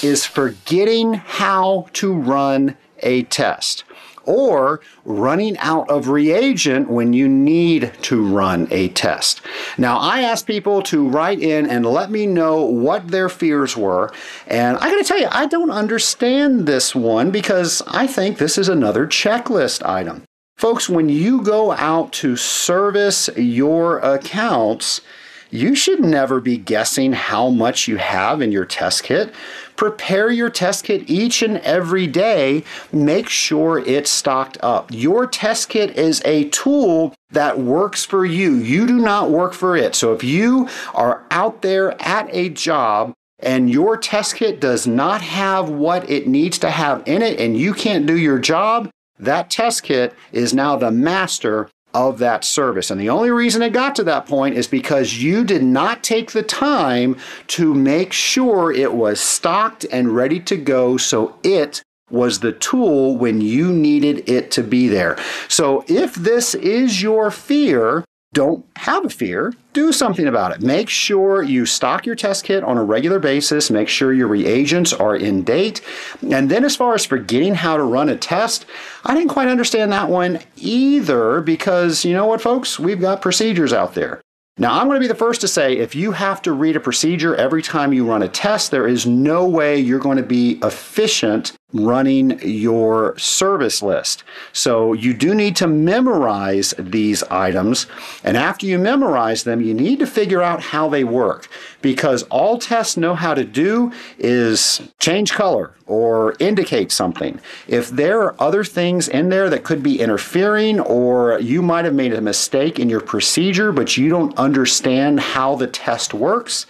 is 0.01 0.25
forgetting 0.25 1.15
how 1.15 1.87
to 1.91 2.13
run 2.13 2.77
a 2.99 3.23
test 3.23 3.83
or 4.27 4.81
running 5.05 5.57
out 5.57 5.89
of 5.89 6.09
reagent 6.09 6.89
when 6.89 7.13
you 7.13 7.27
need 7.27 7.91
to 8.03 8.23
run 8.23 8.67
a 8.69 8.89
test. 8.89 9.41
Now, 9.77 9.97
I 9.97 10.21
asked 10.21 10.45
people 10.45 10.81
to 10.83 11.07
write 11.07 11.39
in 11.39 11.67
and 11.67 11.85
let 11.85 12.11
me 12.11 12.27
know 12.27 12.63
what 12.63 13.07
their 13.07 13.29
fears 13.29 13.75
were. 13.75 14.11
And 14.45 14.77
I 14.77 14.91
gotta 14.91 15.03
tell 15.03 15.19
you, 15.19 15.29
I 15.31 15.47
don't 15.47 15.71
understand 15.71 16.67
this 16.67 16.93
one 16.93 17.31
because 17.31 17.81
I 17.87 18.05
think 18.05 18.37
this 18.37 18.57
is 18.57 18.69
another 18.69 19.07
checklist 19.07 19.83
item. 19.85 20.23
Folks, 20.57 20.89
when 20.89 21.07
you 21.07 21.43
go 21.43 21.71
out 21.73 22.11
to 22.13 22.35
service 22.35 23.29
your 23.37 23.99
accounts, 23.99 25.01
you 25.49 25.75
should 25.75 25.99
never 25.99 26.39
be 26.39 26.57
guessing 26.57 27.13
how 27.13 27.49
much 27.49 27.87
you 27.87 27.97
have 27.97 28.41
in 28.41 28.51
your 28.51 28.65
test 28.65 29.03
kit. 29.03 29.33
Prepare 29.75 30.31
your 30.31 30.49
test 30.49 30.85
kit 30.85 31.09
each 31.09 31.41
and 31.41 31.57
every 31.59 32.07
day. 32.07 32.63
Make 32.91 33.29
sure 33.29 33.79
it's 33.79 34.09
stocked 34.09 34.57
up. 34.61 34.91
Your 34.91 35.27
test 35.27 35.69
kit 35.69 35.97
is 35.97 36.21
a 36.25 36.49
tool 36.49 37.13
that 37.29 37.59
works 37.59 38.03
for 38.03 38.25
you. 38.25 38.55
You 38.55 38.87
do 38.87 38.97
not 38.97 39.29
work 39.29 39.53
for 39.53 39.75
it. 39.75 39.95
So 39.95 40.13
if 40.13 40.23
you 40.23 40.67
are 40.93 41.23
out 41.29 41.61
there 41.61 41.99
at 42.01 42.27
a 42.31 42.49
job 42.49 43.13
and 43.39 43.69
your 43.69 43.97
test 43.97 44.35
kit 44.35 44.59
does 44.59 44.87
not 44.87 45.21
have 45.21 45.69
what 45.69 46.09
it 46.09 46.27
needs 46.27 46.57
to 46.59 46.71
have 46.71 47.03
in 47.05 47.21
it 47.21 47.39
and 47.39 47.57
you 47.57 47.73
can't 47.73 48.07
do 48.07 48.17
your 48.17 48.39
job, 48.39 48.89
that 49.19 49.49
test 49.49 49.83
kit 49.83 50.13
is 50.31 50.53
now 50.53 50.75
the 50.75 50.91
master 50.91 51.69
of 51.97 52.19
that 52.19 52.45
service. 52.45 52.91
And 52.91 53.01
the 53.01 53.09
only 53.09 53.31
reason 53.31 53.63
it 53.63 53.73
got 53.73 53.95
to 53.95 54.03
that 54.03 54.27
point 54.27 54.55
is 54.55 54.67
because 54.67 55.21
you 55.21 55.43
did 55.43 55.63
not 55.63 56.03
take 56.03 56.31
the 56.31 56.43
time 56.43 57.17
to 57.47 57.73
make 57.73 58.13
sure 58.13 58.71
it 58.71 58.93
was 58.93 59.19
stocked 59.19 59.83
and 59.91 60.15
ready 60.15 60.39
to 60.41 60.55
go 60.57 60.97
so 60.97 61.39
it 61.41 61.81
was 62.11 62.39
the 62.39 62.53
tool 62.53 63.17
when 63.17 63.41
you 63.41 63.71
needed 63.73 64.29
it 64.29 64.51
to 64.51 64.61
be 64.61 64.87
there. 64.87 65.17
So 65.49 65.83
if 65.87 66.13
this 66.13 66.53
is 66.53 67.01
your 67.01 67.31
fear, 67.31 68.05
don't 68.33 68.65
have 68.75 69.05
a 69.05 69.09
fear, 69.09 69.53
do 69.73 69.91
something 69.91 70.27
about 70.27 70.51
it. 70.51 70.61
Make 70.61 70.89
sure 70.89 71.41
you 71.41 71.65
stock 71.65 72.05
your 72.05 72.15
test 72.15 72.43
kit 72.43 72.63
on 72.63 72.77
a 72.77 72.83
regular 72.83 73.19
basis, 73.19 73.71
make 73.71 73.87
sure 73.87 74.13
your 74.13 74.27
reagents 74.27 74.93
are 74.93 75.15
in 75.15 75.43
date. 75.43 75.81
And 76.29 76.49
then, 76.49 76.65
as 76.65 76.75
far 76.75 76.93
as 76.93 77.05
forgetting 77.05 77.55
how 77.55 77.77
to 77.77 77.83
run 77.83 78.09
a 78.09 78.17
test, 78.17 78.65
I 79.05 79.13
didn't 79.13 79.29
quite 79.29 79.47
understand 79.47 79.91
that 79.91 80.09
one 80.09 80.39
either 80.57 81.41
because 81.41 82.03
you 82.03 82.13
know 82.13 82.25
what, 82.25 82.41
folks? 82.41 82.79
We've 82.79 83.01
got 83.01 83.21
procedures 83.21 83.73
out 83.73 83.93
there. 83.93 84.21
Now, 84.59 84.79
I'm 84.79 84.87
going 84.87 84.95
to 84.95 85.01
be 85.01 85.07
the 85.07 85.15
first 85.15 85.41
to 85.41 85.47
say 85.47 85.77
if 85.77 85.93
you 85.93 86.11
have 86.13 86.41
to 86.41 86.51
read 86.51 86.75
a 86.75 86.79
procedure 86.79 87.35
every 87.35 87.61
time 87.61 87.93
you 87.93 88.07
run 88.07 88.23
a 88.23 88.27
test, 88.27 88.71
there 88.71 88.87
is 88.87 89.05
no 89.05 89.47
way 89.47 89.79
you're 89.79 89.99
going 89.99 90.17
to 90.17 90.23
be 90.23 90.59
efficient 90.63 91.53
running 91.73 92.39
your 92.41 93.17
service 93.17 93.81
list. 93.81 94.23
So 94.53 94.93
you 94.93 95.13
do 95.13 95.35
need 95.35 95.57
to 95.57 95.67
memorize 95.67 96.73
these 96.79 97.23
items. 97.23 97.87
And 98.23 98.37
after 98.37 98.65
you 98.65 98.79
memorize 98.79 99.43
them, 99.43 99.61
you 99.61 99.73
need 99.73 99.99
to 99.99 100.07
figure 100.07 100.41
out 100.41 100.61
how 100.61 100.87
they 100.87 101.03
work 101.03 101.49
because 101.81 102.23
all 102.23 102.57
tests 102.57 102.95
know 102.95 103.15
how 103.15 103.33
to 103.33 103.43
do 103.43 103.91
is 104.17 104.81
change 104.99 105.33
color 105.33 105.73
or 105.87 106.35
indicate 106.39 106.93
something. 106.93 107.37
If 107.67 107.89
there 107.89 108.21
are 108.21 108.35
other 108.39 108.63
things 108.63 109.09
in 109.09 109.27
there 109.27 109.49
that 109.49 109.65
could 109.65 109.83
be 109.83 109.99
interfering 109.99 110.79
or 110.79 111.37
you 111.39 111.61
might 111.61 111.83
have 111.83 111.93
made 111.93 112.13
a 112.13 112.21
mistake 112.21 112.79
in 112.79 112.89
your 112.89 113.01
procedure, 113.01 113.73
but 113.73 113.97
you 113.97 114.07
don't 114.07 114.37
understand 114.37 115.19
how 115.19 115.55
the 115.55 115.67
test 115.67 116.13
works, 116.13 116.65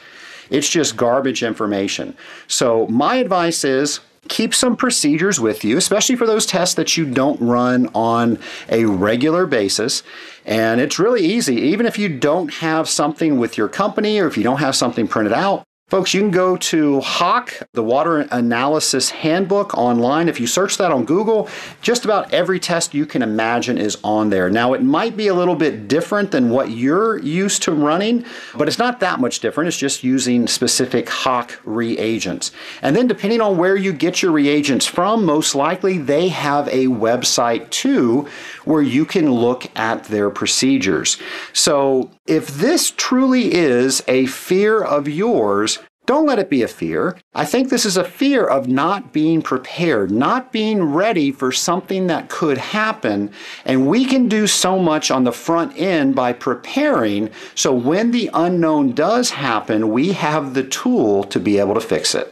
it's 0.50 0.70
just 0.70 0.98
garbage 0.98 1.44
information. 1.44 2.16
So 2.48 2.88
my 2.88 3.18
advice 3.18 3.64
is 3.64 4.00
keep 4.28 4.54
some 4.54 4.76
procedures 4.76 5.40
with 5.40 5.64
you, 5.64 5.78
especially 5.78 6.16
for 6.16 6.26
those 6.26 6.46
tests 6.46 6.76
that 6.76 6.98
you 6.98 7.06
don't 7.06 7.40
run 7.42 7.90
on 7.94 8.40
a 8.70 8.86
regular 8.86 9.46
basis. 9.46 10.04
And 10.46 10.80
it's 10.80 10.98
really 10.98 11.26
easy, 11.26 11.56
even 11.56 11.86
if 11.86 11.98
you 11.98 12.08
don't 12.08 12.54
have 12.56 12.88
something 12.88 13.38
with 13.38 13.58
your 13.58 13.68
company 13.68 14.20
or 14.20 14.28
if 14.28 14.38
you 14.38 14.44
don't 14.44 14.60
have 14.60 14.76
something 14.76 15.08
printed 15.08 15.34
out, 15.34 15.67
Folks, 15.90 16.14
you 16.14 16.20
can 16.20 16.32
go 16.32 16.58
to 16.58 17.00
Hach, 17.00 17.64
the 17.72 17.82
Water 17.82 18.20
Analysis 18.30 19.10
Handbook 19.10 19.78
online. 19.78 20.28
If 20.28 20.38
you 20.38 20.46
search 20.46 20.76
that 20.80 20.92
on 20.92 21.06
Google, 21.06 21.48
just 21.82 22.04
about 22.04 22.34
every 22.34 22.60
test 22.60 22.94
you 22.94 23.06
can 23.06 23.22
imagine 23.22 23.78
is 23.78 23.98
on 24.04 24.30
there. 24.30 24.50
Now, 24.50 24.74
it 24.74 24.84
might 24.84 25.16
be 25.16 25.30
a 25.30 25.34
little 25.34 25.56
bit 25.56 25.88
different 25.88 26.32
than 26.32 26.50
what 26.50 26.72
you're 26.72 27.20
used 27.20 27.64
to 27.64 27.72
running, 27.72 28.26
but 28.58 28.68
it's 28.68 28.78
not 28.78 29.00
that 29.00 29.22
much 29.22 29.40
different. 29.40 29.70
It's 29.70 29.78
just 29.78 30.04
using 30.04 30.46
specific 30.46 31.06
Hach 31.06 31.58
reagents. 31.64 32.52
And 32.82 32.94
then, 32.94 33.08
depending 33.08 33.40
on 33.40 33.58
where 33.58 33.78
you 33.78 33.94
get 33.94 34.22
your 34.22 34.34
reagents 34.34 34.86
from, 34.86 35.24
most 35.24 35.56
likely 35.56 36.00
they 36.00 36.28
have 36.28 36.68
a 36.68 36.88
website 36.88 37.70
too 37.70 38.28
where 38.68 38.82
you 38.82 39.06
can 39.06 39.32
look 39.32 39.66
at 39.76 40.06
their 40.06 40.30
procedures. 40.30 41.18
So, 41.54 42.12
if 42.28 42.48
this 42.48 42.92
truly 42.96 43.54
is 43.54 44.04
a 44.08 44.26
fear 44.28 44.84
of 44.84 45.08
yours, 45.08 45.80
don't 46.08 46.26
let 46.26 46.40
it 46.40 46.50
be 46.50 46.64
a 46.64 46.70
fear. 46.70 47.18
I 47.36 47.44
think 47.44 47.70
this 47.70 47.86
is 47.86 47.98
a 47.98 48.04
fear 48.04 48.46
of 48.46 48.70
not 48.70 49.12
being 49.12 49.42
prepared, 49.42 50.10
not 50.10 50.54
being 50.54 50.82
ready 50.82 51.34
for 51.34 51.52
something 51.52 52.08
that 52.08 52.30
could 52.30 52.58
happen. 52.58 53.30
And 53.66 53.88
we 53.88 54.06
can 54.06 54.30
do 54.30 54.48
so 54.48 54.80
much 54.80 55.12
on 55.12 55.26
the 55.26 55.34
front 55.34 55.78
end 55.78 56.16
by 56.16 56.32
preparing 56.32 57.30
so 57.56 57.74
when 57.74 58.12
the 58.12 58.30
unknown 58.34 58.94
does 58.94 59.32
happen, 59.32 59.92
we 59.92 60.14
have 60.14 60.54
the 60.54 60.64
tool 60.64 61.26
to 61.26 61.42
be 61.42 61.60
able 61.60 61.74
to 61.74 61.82
fix 61.82 62.16
it. 62.16 62.32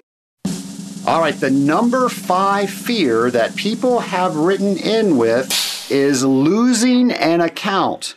All 1.07 1.21
right, 1.21 1.35
the 1.35 1.51
number 1.51 2.09
five 2.09 2.67
fear 2.67 3.29
that 3.29 3.55
people 3.55 3.99
have 3.99 4.35
written 4.35 4.75
in 4.75 5.17
with 5.17 5.91
is 5.91 6.25
losing 6.25 7.11
an 7.11 7.41
account. 7.41 8.15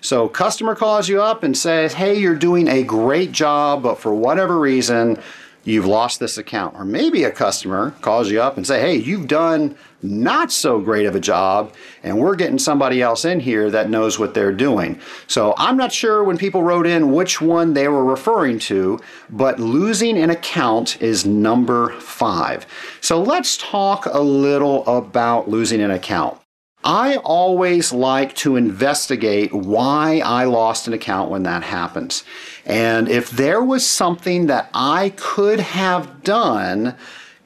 So 0.00 0.28
customer 0.28 0.76
calls 0.76 1.08
you 1.08 1.20
up 1.20 1.42
and 1.42 1.58
says, 1.58 1.94
hey, 1.94 2.16
you're 2.16 2.36
doing 2.36 2.68
a 2.68 2.84
great 2.84 3.32
job, 3.32 3.82
but 3.82 3.98
for 3.98 4.14
whatever 4.14 4.56
reason, 4.56 5.20
you've 5.68 5.86
lost 5.86 6.18
this 6.18 6.38
account. 6.38 6.74
Or 6.74 6.84
maybe 6.84 7.24
a 7.24 7.30
customer 7.30 7.92
calls 8.00 8.30
you 8.30 8.40
up 8.40 8.56
and 8.56 8.66
say, 8.66 8.80
hey, 8.80 8.96
you've 8.96 9.28
done 9.28 9.76
not 10.00 10.52
so 10.52 10.80
great 10.80 11.06
of 11.06 11.14
a 11.14 11.20
job 11.20 11.74
and 12.02 12.18
we're 12.18 12.36
getting 12.36 12.58
somebody 12.58 13.02
else 13.02 13.24
in 13.24 13.40
here 13.40 13.70
that 13.70 13.90
knows 13.90 14.18
what 14.18 14.32
they're 14.32 14.52
doing. 14.52 14.98
So 15.26 15.54
I'm 15.56 15.76
not 15.76 15.92
sure 15.92 16.22
when 16.24 16.38
people 16.38 16.62
wrote 16.62 16.86
in 16.86 17.12
which 17.12 17.40
one 17.40 17.74
they 17.74 17.88
were 17.88 18.04
referring 18.04 18.58
to, 18.60 19.00
but 19.30 19.58
losing 19.58 20.16
an 20.16 20.30
account 20.30 21.02
is 21.02 21.26
number 21.26 21.90
five. 22.00 22.66
So 23.00 23.20
let's 23.20 23.56
talk 23.56 24.06
a 24.06 24.20
little 24.20 24.86
about 24.86 25.48
losing 25.48 25.80
an 25.80 25.90
account. 25.90 26.38
I 26.84 27.16
always 27.16 27.92
like 27.92 28.34
to 28.36 28.56
investigate 28.56 29.52
why 29.52 30.22
I 30.24 30.44
lost 30.44 30.86
an 30.86 30.94
account 30.94 31.30
when 31.30 31.42
that 31.42 31.64
happens. 31.64 32.24
And 32.64 33.08
if 33.08 33.30
there 33.30 33.62
was 33.62 33.84
something 33.84 34.46
that 34.46 34.70
I 34.72 35.10
could 35.16 35.60
have 35.60 36.22
done 36.22 36.94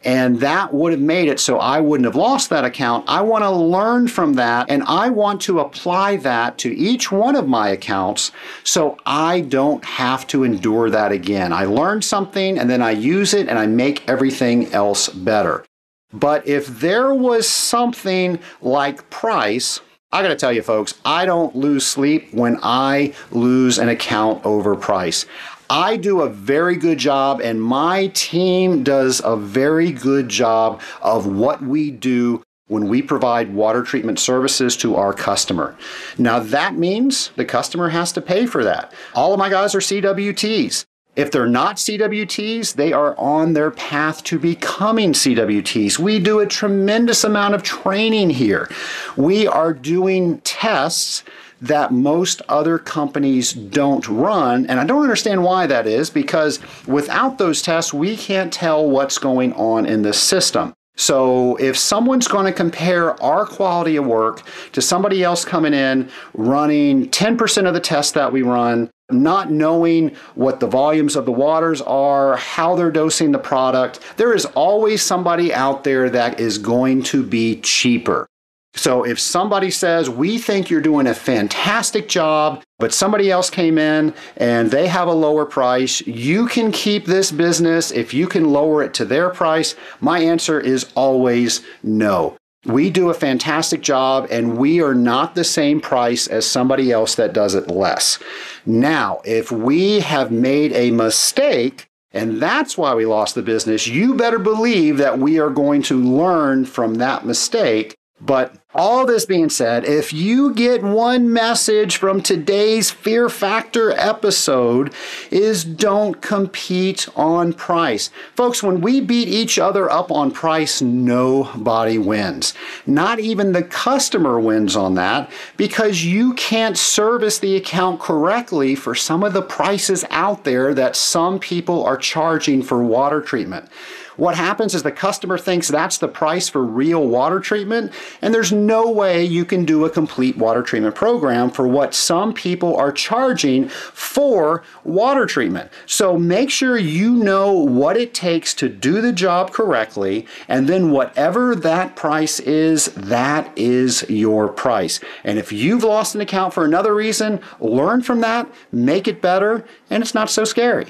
and 0.04 0.40
that 0.40 0.74
would 0.74 0.92
have 0.92 1.00
made 1.00 1.28
it 1.28 1.40
so 1.40 1.58
I 1.58 1.80
wouldn't 1.80 2.06
have 2.06 2.16
lost 2.16 2.50
that 2.50 2.64
account, 2.64 3.04
I 3.08 3.22
want 3.22 3.44
to 3.44 3.50
learn 3.50 4.08
from 4.08 4.34
that 4.34 4.66
and 4.68 4.82
I 4.82 5.10
want 5.10 5.40
to 5.42 5.60
apply 5.60 6.16
that 6.16 6.58
to 6.58 6.76
each 6.76 7.10
one 7.10 7.34
of 7.34 7.48
my 7.48 7.68
accounts 7.70 8.32
so 8.64 8.98
I 9.06 9.40
don't 9.40 9.84
have 9.84 10.26
to 10.28 10.44
endure 10.44 10.90
that 10.90 11.10
again. 11.10 11.52
I 11.52 11.64
learn 11.64 12.02
something 12.02 12.58
and 12.58 12.68
then 12.68 12.82
I 12.82 12.90
use 12.90 13.32
it 13.32 13.48
and 13.48 13.58
I 13.58 13.66
make 13.66 14.08
everything 14.08 14.72
else 14.72 15.08
better. 15.08 15.64
But 16.12 16.46
if 16.46 16.66
there 16.66 17.14
was 17.14 17.48
something 17.48 18.38
like 18.60 19.08
price, 19.10 19.80
I 20.12 20.22
got 20.22 20.28
to 20.28 20.36
tell 20.36 20.52
you, 20.52 20.62
folks, 20.62 21.00
I 21.04 21.24
don't 21.24 21.56
lose 21.56 21.86
sleep 21.86 22.34
when 22.34 22.58
I 22.62 23.14
lose 23.30 23.78
an 23.78 23.88
account 23.88 24.44
over 24.44 24.76
price. 24.76 25.24
I 25.70 25.96
do 25.96 26.20
a 26.20 26.28
very 26.28 26.76
good 26.76 26.98
job, 26.98 27.40
and 27.40 27.62
my 27.62 28.08
team 28.08 28.82
does 28.84 29.22
a 29.24 29.36
very 29.36 29.90
good 29.90 30.28
job 30.28 30.82
of 31.00 31.26
what 31.26 31.62
we 31.62 31.90
do 31.90 32.42
when 32.66 32.88
we 32.88 33.00
provide 33.00 33.54
water 33.54 33.82
treatment 33.82 34.18
services 34.18 34.76
to 34.78 34.96
our 34.96 35.14
customer. 35.14 35.76
Now, 36.18 36.40
that 36.40 36.74
means 36.74 37.30
the 37.36 37.46
customer 37.46 37.88
has 37.88 38.12
to 38.12 38.20
pay 38.20 38.44
for 38.44 38.64
that. 38.64 38.92
All 39.14 39.32
of 39.32 39.38
my 39.38 39.48
guys 39.48 39.74
are 39.74 39.80
CWTs. 39.80 40.84
If 41.14 41.30
they're 41.30 41.46
not 41.46 41.76
CWTs, 41.76 42.74
they 42.74 42.92
are 42.94 43.14
on 43.18 43.52
their 43.52 43.70
path 43.70 44.24
to 44.24 44.38
becoming 44.38 45.12
CWTs. 45.12 45.98
We 45.98 46.18
do 46.18 46.40
a 46.40 46.46
tremendous 46.46 47.22
amount 47.22 47.54
of 47.54 47.62
training 47.62 48.30
here. 48.30 48.70
We 49.16 49.46
are 49.46 49.74
doing 49.74 50.38
tests 50.40 51.22
that 51.60 51.92
most 51.92 52.40
other 52.48 52.78
companies 52.78 53.52
don't 53.52 54.08
run. 54.08 54.66
And 54.66 54.80
I 54.80 54.84
don't 54.84 55.02
understand 55.02 55.44
why 55.44 55.66
that 55.66 55.86
is 55.86 56.08
because 56.08 56.58
without 56.86 57.36
those 57.36 57.60
tests, 57.60 57.92
we 57.92 58.16
can't 58.16 58.52
tell 58.52 58.88
what's 58.88 59.18
going 59.18 59.52
on 59.52 59.84
in 59.84 60.02
the 60.02 60.14
system. 60.14 60.72
So 60.96 61.56
if 61.56 61.76
someone's 61.76 62.28
going 62.28 62.46
to 62.46 62.52
compare 62.52 63.22
our 63.22 63.46
quality 63.46 63.96
of 63.96 64.06
work 64.06 64.42
to 64.72 64.82
somebody 64.82 65.22
else 65.22 65.44
coming 65.44 65.72
in 65.72 66.10
running 66.34 67.08
10% 67.10 67.66
of 67.66 67.74
the 67.74 67.80
tests 67.80 68.12
that 68.12 68.32
we 68.32 68.42
run, 68.42 68.90
not 69.12 69.50
knowing 69.50 70.14
what 70.34 70.60
the 70.60 70.66
volumes 70.66 71.16
of 71.16 71.26
the 71.26 71.32
waters 71.32 71.80
are, 71.82 72.36
how 72.36 72.74
they're 72.74 72.90
dosing 72.90 73.32
the 73.32 73.38
product, 73.38 74.00
there 74.16 74.34
is 74.34 74.44
always 74.46 75.02
somebody 75.02 75.52
out 75.52 75.84
there 75.84 76.10
that 76.10 76.40
is 76.40 76.58
going 76.58 77.02
to 77.04 77.22
be 77.22 77.60
cheaper. 77.60 78.28
So 78.74 79.04
if 79.04 79.20
somebody 79.20 79.70
says, 79.70 80.08
We 80.08 80.38
think 80.38 80.70
you're 80.70 80.80
doing 80.80 81.06
a 81.06 81.14
fantastic 81.14 82.08
job, 82.08 82.62
but 82.78 82.94
somebody 82.94 83.30
else 83.30 83.50
came 83.50 83.78
in 83.78 84.14
and 84.36 84.70
they 84.70 84.88
have 84.88 85.08
a 85.08 85.12
lower 85.12 85.44
price, 85.44 86.00
you 86.06 86.46
can 86.46 86.72
keep 86.72 87.04
this 87.04 87.30
business 87.30 87.90
if 87.90 88.14
you 88.14 88.26
can 88.26 88.50
lower 88.50 88.82
it 88.82 88.94
to 88.94 89.04
their 89.04 89.30
price. 89.30 89.74
My 90.00 90.20
answer 90.20 90.58
is 90.58 90.90
always 90.94 91.60
no. 91.82 92.36
We 92.64 92.90
do 92.90 93.10
a 93.10 93.14
fantastic 93.14 93.80
job 93.80 94.28
and 94.30 94.56
we 94.56 94.80
are 94.80 94.94
not 94.94 95.34
the 95.34 95.44
same 95.44 95.80
price 95.80 96.28
as 96.28 96.46
somebody 96.46 96.92
else 96.92 97.16
that 97.16 97.32
does 97.32 97.54
it 97.54 97.68
less. 97.68 98.18
Now, 98.64 99.20
if 99.24 99.50
we 99.50 100.00
have 100.00 100.30
made 100.30 100.72
a 100.72 100.92
mistake, 100.92 101.88
and 102.12 102.40
that's 102.40 102.76
why 102.76 102.94
we 102.94 103.06
lost 103.06 103.34
the 103.34 103.42
business. 103.42 103.86
You 103.86 104.14
better 104.14 104.38
believe 104.38 104.98
that 104.98 105.18
we 105.18 105.38
are 105.38 105.50
going 105.50 105.82
to 105.84 105.98
learn 105.98 106.66
from 106.66 106.96
that 106.96 107.24
mistake 107.24 107.96
but 108.24 108.56
all 108.74 109.04
this 109.04 109.26
being 109.26 109.50
said, 109.50 109.84
if 109.84 110.12
you 110.12 110.54
get 110.54 110.82
one 110.82 111.30
message 111.30 111.96
from 111.96 112.22
today's 112.22 112.90
Fear 112.90 113.28
Factor 113.28 113.90
episode 113.90 114.94
is 115.30 115.64
don't 115.64 116.22
compete 116.22 117.08
on 117.16 117.52
price. 117.52 118.10
Folks, 118.36 118.62
when 118.62 118.80
we 118.80 119.00
beat 119.00 119.28
each 119.28 119.58
other 119.58 119.90
up 119.90 120.10
on 120.12 120.30
price, 120.30 120.80
nobody 120.80 121.98
wins. 121.98 122.54
Not 122.86 123.18
even 123.18 123.52
the 123.52 123.64
customer 123.64 124.38
wins 124.38 124.76
on 124.76 124.94
that 124.94 125.30
because 125.56 126.04
you 126.04 126.32
can't 126.34 126.78
service 126.78 127.40
the 127.40 127.56
account 127.56 128.00
correctly 128.00 128.74
for 128.76 128.94
some 128.94 129.24
of 129.24 129.32
the 129.32 129.42
prices 129.42 130.04
out 130.10 130.44
there 130.44 130.72
that 130.74 130.96
some 130.96 131.40
people 131.40 131.84
are 131.84 131.96
charging 131.96 132.62
for 132.62 132.82
water 132.82 133.20
treatment. 133.20 133.68
What 134.16 134.34
happens 134.36 134.74
is 134.74 134.82
the 134.82 134.92
customer 134.92 135.38
thinks 135.38 135.68
that's 135.68 135.98
the 135.98 136.08
price 136.08 136.48
for 136.48 136.62
real 136.62 137.06
water 137.06 137.40
treatment, 137.40 137.92
and 138.20 138.34
there's 138.34 138.52
no 138.52 138.90
way 138.90 139.24
you 139.24 139.44
can 139.44 139.64
do 139.64 139.84
a 139.84 139.90
complete 139.90 140.36
water 140.36 140.62
treatment 140.62 140.94
program 140.94 141.50
for 141.50 141.66
what 141.66 141.94
some 141.94 142.32
people 142.34 142.76
are 142.76 142.92
charging 142.92 143.68
for 143.68 144.62
water 144.84 145.26
treatment. 145.26 145.70
So 145.86 146.18
make 146.18 146.50
sure 146.50 146.76
you 146.76 147.14
know 147.14 147.52
what 147.52 147.96
it 147.96 148.12
takes 148.12 148.54
to 148.54 148.68
do 148.68 149.00
the 149.00 149.12
job 149.12 149.52
correctly, 149.52 150.26
and 150.48 150.68
then 150.68 150.90
whatever 150.90 151.54
that 151.56 151.96
price 151.96 152.38
is, 152.40 152.86
that 152.86 153.50
is 153.56 154.04
your 154.10 154.48
price. 154.48 155.00
And 155.24 155.38
if 155.38 155.52
you've 155.52 155.84
lost 155.84 156.14
an 156.14 156.20
account 156.20 156.52
for 156.52 156.64
another 156.64 156.94
reason, 156.94 157.40
learn 157.60 158.02
from 158.02 158.20
that, 158.20 158.52
make 158.70 159.08
it 159.08 159.22
better, 159.22 159.64
and 159.88 160.02
it's 160.02 160.14
not 160.14 160.30
so 160.30 160.44
scary. 160.44 160.86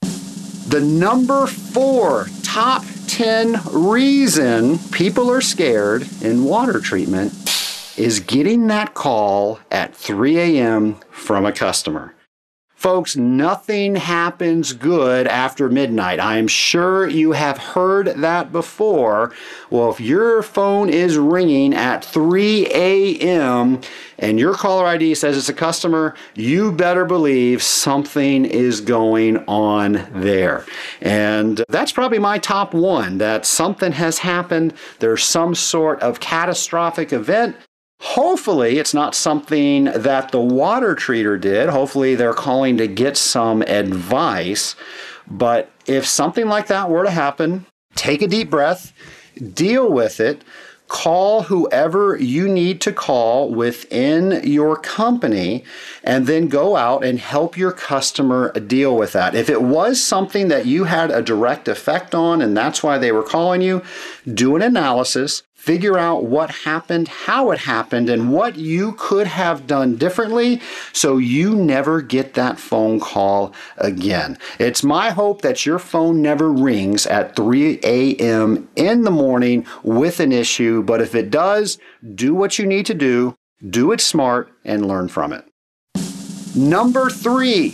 The 0.00 0.80
number 0.80 1.46
four 1.46 2.26
top 2.54 2.84
10 3.08 3.58
reason 3.72 4.78
people 4.92 5.28
are 5.28 5.40
scared 5.40 6.06
in 6.22 6.44
water 6.44 6.78
treatment 6.78 7.32
is 7.96 8.20
getting 8.20 8.68
that 8.68 8.94
call 8.94 9.58
at 9.72 9.92
3 9.92 10.38
a.m. 10.38 10.94
from 11.10 11.44
a 11.44 11.50
customer. 11.50 12.14
Folks, 12.84 13.16
nothing 13.16 13.96
happens 13.96 14.74
good 14.74 15.26
after 15.26 15.70
midnight. 15.70 16.20
I 16.20 16.36
am 16.36 16.46
sure 16.46 17.08
you 17.08 17.32
have 17.32 17.56
heard 17.56 18.08
that 18.08 18.52
before. 18.52 19.32
Well, 19.70 19.90
if 19.90 20.02
your 20.02 20.42
phone 20.42 20.90
is 20.90 21.16
ringing 21.16 21.72
at 21.72 22.04
3 22.04 22.66
a.m. 22.66 23.80
and 24.18 24.38
your 24.38 24.52
caller 24.52 24.84
ID 24.84 25.14
says 25.14 25.38
it's 25.38 25.48
a 25.48 25.54
customer, 25.54 26.14
you 26.34 26.72
better 26.72 27.06
believe 27.06 27.62
something 27.62 28.44
is 28.44 28.82
going 28.82 29.38
on 29.46 30.06
there. 30.12 30.66
And 31.00 31.64
that's 31.70 31.90
probably 31.90 32.18
my 32.18 32.36
top 32.36 32.74
one 32.74 33.16
that 33.16 33.46
something 33.46 33.92
has 33.92 34.18
happened. 34.18 34.74
There's 34.98 35.24
some 35.24 35.54
sort 35.54 36.02
of 36.02 36.20
catastrophic 36.20 37.14
event 37.14 37.56
Hopefully, 38.04 38.78
it's 38.78 38.92
not 38.92 39.14
something 39.14 39.84
that 39.84 40.30
the 40.30 40.40
water 40.40 40.94
treater 40.94 41.40
did. 41.40 41.70
Hopefully, 41.70 42.14
they're 42.14 42.34
calling 42.34 42.76
to 42.76 42.86
get 42.86 43.16
some 43.16 43.62
advice. 43.62 44.76
But 45.26 45.70
if 45.86 46.06
something 46.06 46.46
like 46.46 46.66
that 46.66 46.90
were 46.90 47.04
to 47.04 47.10
happen, 47.10 47.64
take 47.94 48.20
a 48.20 48.28
deep 48.28 48.50
breath, 48.50 48.92
deal 49.54 49.90
with 49.90 50.20
it, 50.20 50.44
call 50.86 51.44
whoever 51.44 52.18
you 52.18 52.46
need 52.46 52.82
to 52.82 52.92
call 52.92 53.50
within 53.50 54.42
your 54.44 54.76
company, 54.76 55.64
and 56.04 56.26
then 56.26 56.48
go 56.48 56.76
out 56.76 57.02
and 57.02 57.18
help 57.18 57.56
your 57.56 57.72
customer 57.72 58.52
deal 58.52 58.94
with 58.98 59.12
that. 59.12 59.34
If 59.34 59.48
it 59.48 59.62
was 59.62 59.98
something 59.98 60.48
that 60.48 60.66
you 60.66 60.84
had 60.84 61.10
a 61.10 61.22
direct 61.22 61.68
effect 61.68 62.14
on 62.14 62.42
and 62.42 62.54
that's 62.54 62.82
why 62.82 62.98
they 62.98 63.12
were 63.12 63.22
calling 63.22 63.62
you, 63.62 63.82
do 64.30 64.56
an 64.56 64.62
analysis 64.62 65.42
figure 65.64 65.96
out 65.96 66.24
what 66.24 66.50
happened, 66.50 67.08
how 67.08 67.50
it 67.50 67.58
happened, 67.58 68.10
and 68.10 68.30
what 68.30 68.56
you 68.56 68.92
could 68.98 69.26
have 69.26 69.66
done 69.66 69.96
differently 69.96 70.60
so 70.92 71.16
you 71.16 71.54
never 71.54 72.02
get 72.02 72.34
that 72.34 72.58
phone 72.58 73.00
call 73.00 73.54
again. 73.78 74.36
It's 74.58 74.82
my 74.82 75.08
hope 75.08 75.40
that 75.40 75.64
your 75.64 75.78
phone 75.78 76.20
never 76.20 76.52
rings 76.52 77.06
at 77.06 77.34
3 77.34 77.80
a.m. 77.82 78.68
in 78.76 79.04
the 79.04 79.10
morning 79.10 79.64
with 79.82 80.20
an 80.20 80.32
issue, 80.32 80.82
but 80.82 81.00
if 81.00 81.14
it 81.14 81.30
does, 81.30 81.78
do 82.14 82.34
what 82.34 82.58
you 82.58 82.66
need 82.66 82.84
to 82.84 82.94
do, 82.94 83.34
do 83.66 83.90
it 83.92 84.02
smart, 84.02 84.52
and 84.66 84.86
learn 84.86 85.08
from 85.08 85.32
it. 85.32 85.46
Number 86.54 87.08
three, 87.08 87.70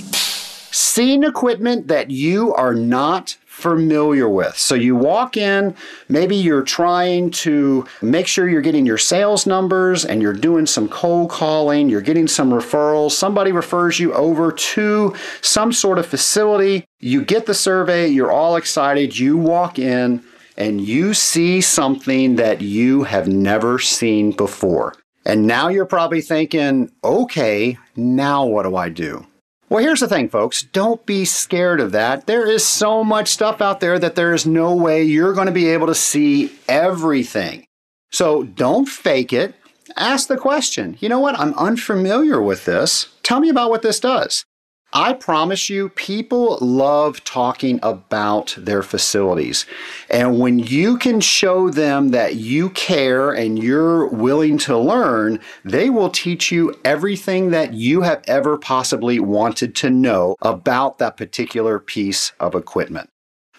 seeing 0.71 1.25
equipment 1.25 1.89
that 1.89 2.13
you 2.13 2.55
are 2.55 2.75
not 2.75 3.37
familiar 3.51 4.29
with. 4.29 4.57
So 4.57 4.77
you 4.77 4.95
walk 4.95 5.37
in, 5.37 5.75
maybe 6.09 6.37
you're 6.37 6.63
trying 6.63 7.33
to 7.33 7.85
make 8.01 8.29
sure 8.29 8.49
you're 8.49 8.63
getting 8.63 8.87
your 8.87 8.97
sales 8.97 9.45
numbers 9.45 10.05
and 10.05 10.23
you're 10.23 10.33
doing 10.33 10.67
some 10.67 10.89
cold 10.89 11.31
calling, 11.31 11.89
you're 11.89 12.01
getting 12.01 12.29
some 12.29 12.53
referrals. 12.53 13.11
Somebody 13.11 13.51
refers 13.51 13.99
you 13.99 14.15
over 14.15 14.53
to 14.53 15.15
some 15.43 15.73
sort 15.73 15.99
of 15.99 16.07
facility. 16.07 16.87
You 17.01 17.25
get 17.25 17.47
the 17.47 17.55
survey, 17.55 18.07
you're 18.07 18.31
all 18.31 18.55
excited, 18.55 19.19
you 19.19 19.37
walk 19.37 19.81
in 19.81 20.23
and 20.57 20.81
you 20.81 21.13
see 21.13 21.61
something 21.61 22.37
that 22.37 22.63
you 22.63 23.03
have 23.03 23.27
never 23.27 23.81
seen 23.81 24.31
before. 24.31 24.95
And 25.27 25.47
now 25.47 25.69
you're 25.69 25.87
probably 25.87 26.23
thinking, 26.23 26.91
okay, 27.03 27.77
now 27.97 28.47
what 28.47 28.63
do 28.63 28.77
I 28.77 28.89
do? 28.91 29.27
Well, 29.71 29.85
here's 29.85 30.01
the 30.01 30.09
thing, 30.09 30.29
folks. 30.29 30.65
Don't 30.65 31.07
be 31.07 31.25
scared 31.25 31.79
of 31.79 31.93
that. 31.93 32.27
There 32.27 32.45
is 32.45 32.67
so 32.67 33.05
much 33.05 33.29
stuff 33.29 33.61
out 33.61 33.79
there 33.79 34.01
that 34.01 34.17
there 34.17 34.35
is 34.35 34.45
no 34.45 34.75
way 34.75 35.05
you're 35.05 35.33
going 35.33 35.47
to 35.47 35.53
be 35.53 35.69
able 35.69 35.87
to 35.87 35.95
see 35.95 36.53
everything. 36.69 37.67
So 38.11 38.43
don't 38.43 38.87
fake 38.87 39.33
it. 39.33 39.55
Ask 39.97 40.27
the 40.27 40.37
question. 40.37 40.97
You 40.99 41.09
know 41.09 41.21
what? 41.21 41.39
I'm 41.39 41.55
unfamiliar 41.55 42.43
with 42.43 42.65
this. 42.65 43.11
Tell 43.23 43.39
me 43.39 43.49
about 43.49 43.71
what 43.71 43.83
this 43.83 44.01
does. 44.01 44.45
I 44.93 45.13
promise 45.13 45.71
you, 45.71 45.89
people 45.91 46.59
love 46.61 47.23
talking 47.23 47.79
about 47.83 48.57
their 48.59 48.83
facilities. 48.83 49.65
And 50.09 50.41
when 50.41 50.59
you 50.59 50.99
can 50.99 51.21
show 51.21 51.71
them 51.71 52.09
that 52.09 52.37
you 52.37 52.71
care 52.71 53.31
and 53.33 53.63
you're 53.63 54.09
willing 54.09 54.59
to 54.59 54.77
learn, 54.77 55.39
they 55.65 55.91
will 55.91 56.11
teach 56.11 56.51
you 56.51 56.75
everything 56.85 57.51
that 57.51 57.73
you 57.73 58.01
have 58.03 58.23
ever 58.27 58.59
possibly 58.59 59.21
wanted 59.21 59.77
to 59.77 59.91
know 59.91 60.35
about 60.43 60.99
that 60.99 61.17
particular 61.17 61.79
piece 61.79 62.33
of 62.41 62.57
equipment. 62.57 63.11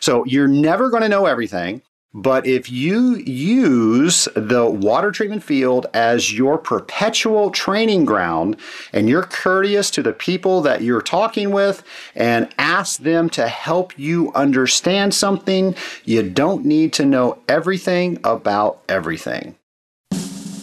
So 0.01 0.25
you're 0.25 0.47
never 0.47 0.89
going 0.89 1.03
to 1.03 1.09
know 1.09 1.27
everything. 1.27 1.81
But 2.13 2.45
if 2.45 2.69
you 2.69 3.15
use 3.15 4.27
the 4.35 4.69
water 4.69 5.11
treatment 5.11 5.43
field 5.43 5.85
as 5.93 6.33
your 6.33 6.57
perpetual 6.57 7.51
training 7.51 8.03
ground 8.03 8.57
and 8.91 9.07
you're 9.07 9.23
courteous 9.23 9.89
to 9.91 10.03
the 10.03 10.11
people 10.11 10.61
that 10.61 10.81
you're 10.81 11.01
talking 11.01 11.51
with 11.51 11.83
and 12.13 12.53
ask 12.57 12.99
them 12.99 13.29
to 13.29 13.47
help 13.47 13.97
you 13.97 14.31
understand 14.33 15.13
something, 15.13 15.73
you 16.03 16.21
don't 16.29 16.65
need 16.65 16.91
to 16.93 17.05
know 17.05 17.37
everything 17.47 18.19
about 18.25 18.81
everything. 18.89 19.55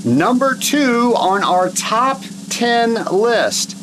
Number 0.04 0.54
two 0.54 1.14
on 1.16 1.42
our 1.42 1.70
top 1.70 2.22
10 2.50 3.06
list 3.06 3.74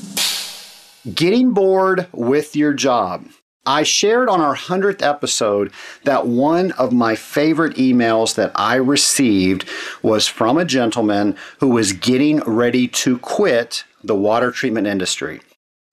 getting 1.14 1.52
bored 1.54 2.08
with 2.12 2.56
your 2.56 2.74
job. 2.74 3.26
I 3.66 3.84
shared 3.84 4.30
on 4.30 4.42
our 4.42 4.56
100th 4.56 5.02
episode 5.02 5.72
that 6.04 6.28
one 6.28 6.72
of 6.74 6.94
my 6.94 7.16
favorite 7.16 7.76
emails 7.78 8.36
that 8.36 8.52
I 8.54 8.76
received 8.76 9.68
was 10.04 10.28
from 10.28 10.58
a 10.58 10.66
gentleman 10.66 11.36
who 11.60 11.70
was 11.70 11.94
getting 11.94 12.40
ready 12.42 12.88
to 12.90 13.18
quit 13.20 13.84
the 14.04 14.16
water 14.16 14.52
treatment 14.52 14.86
industry. 14.86 15.42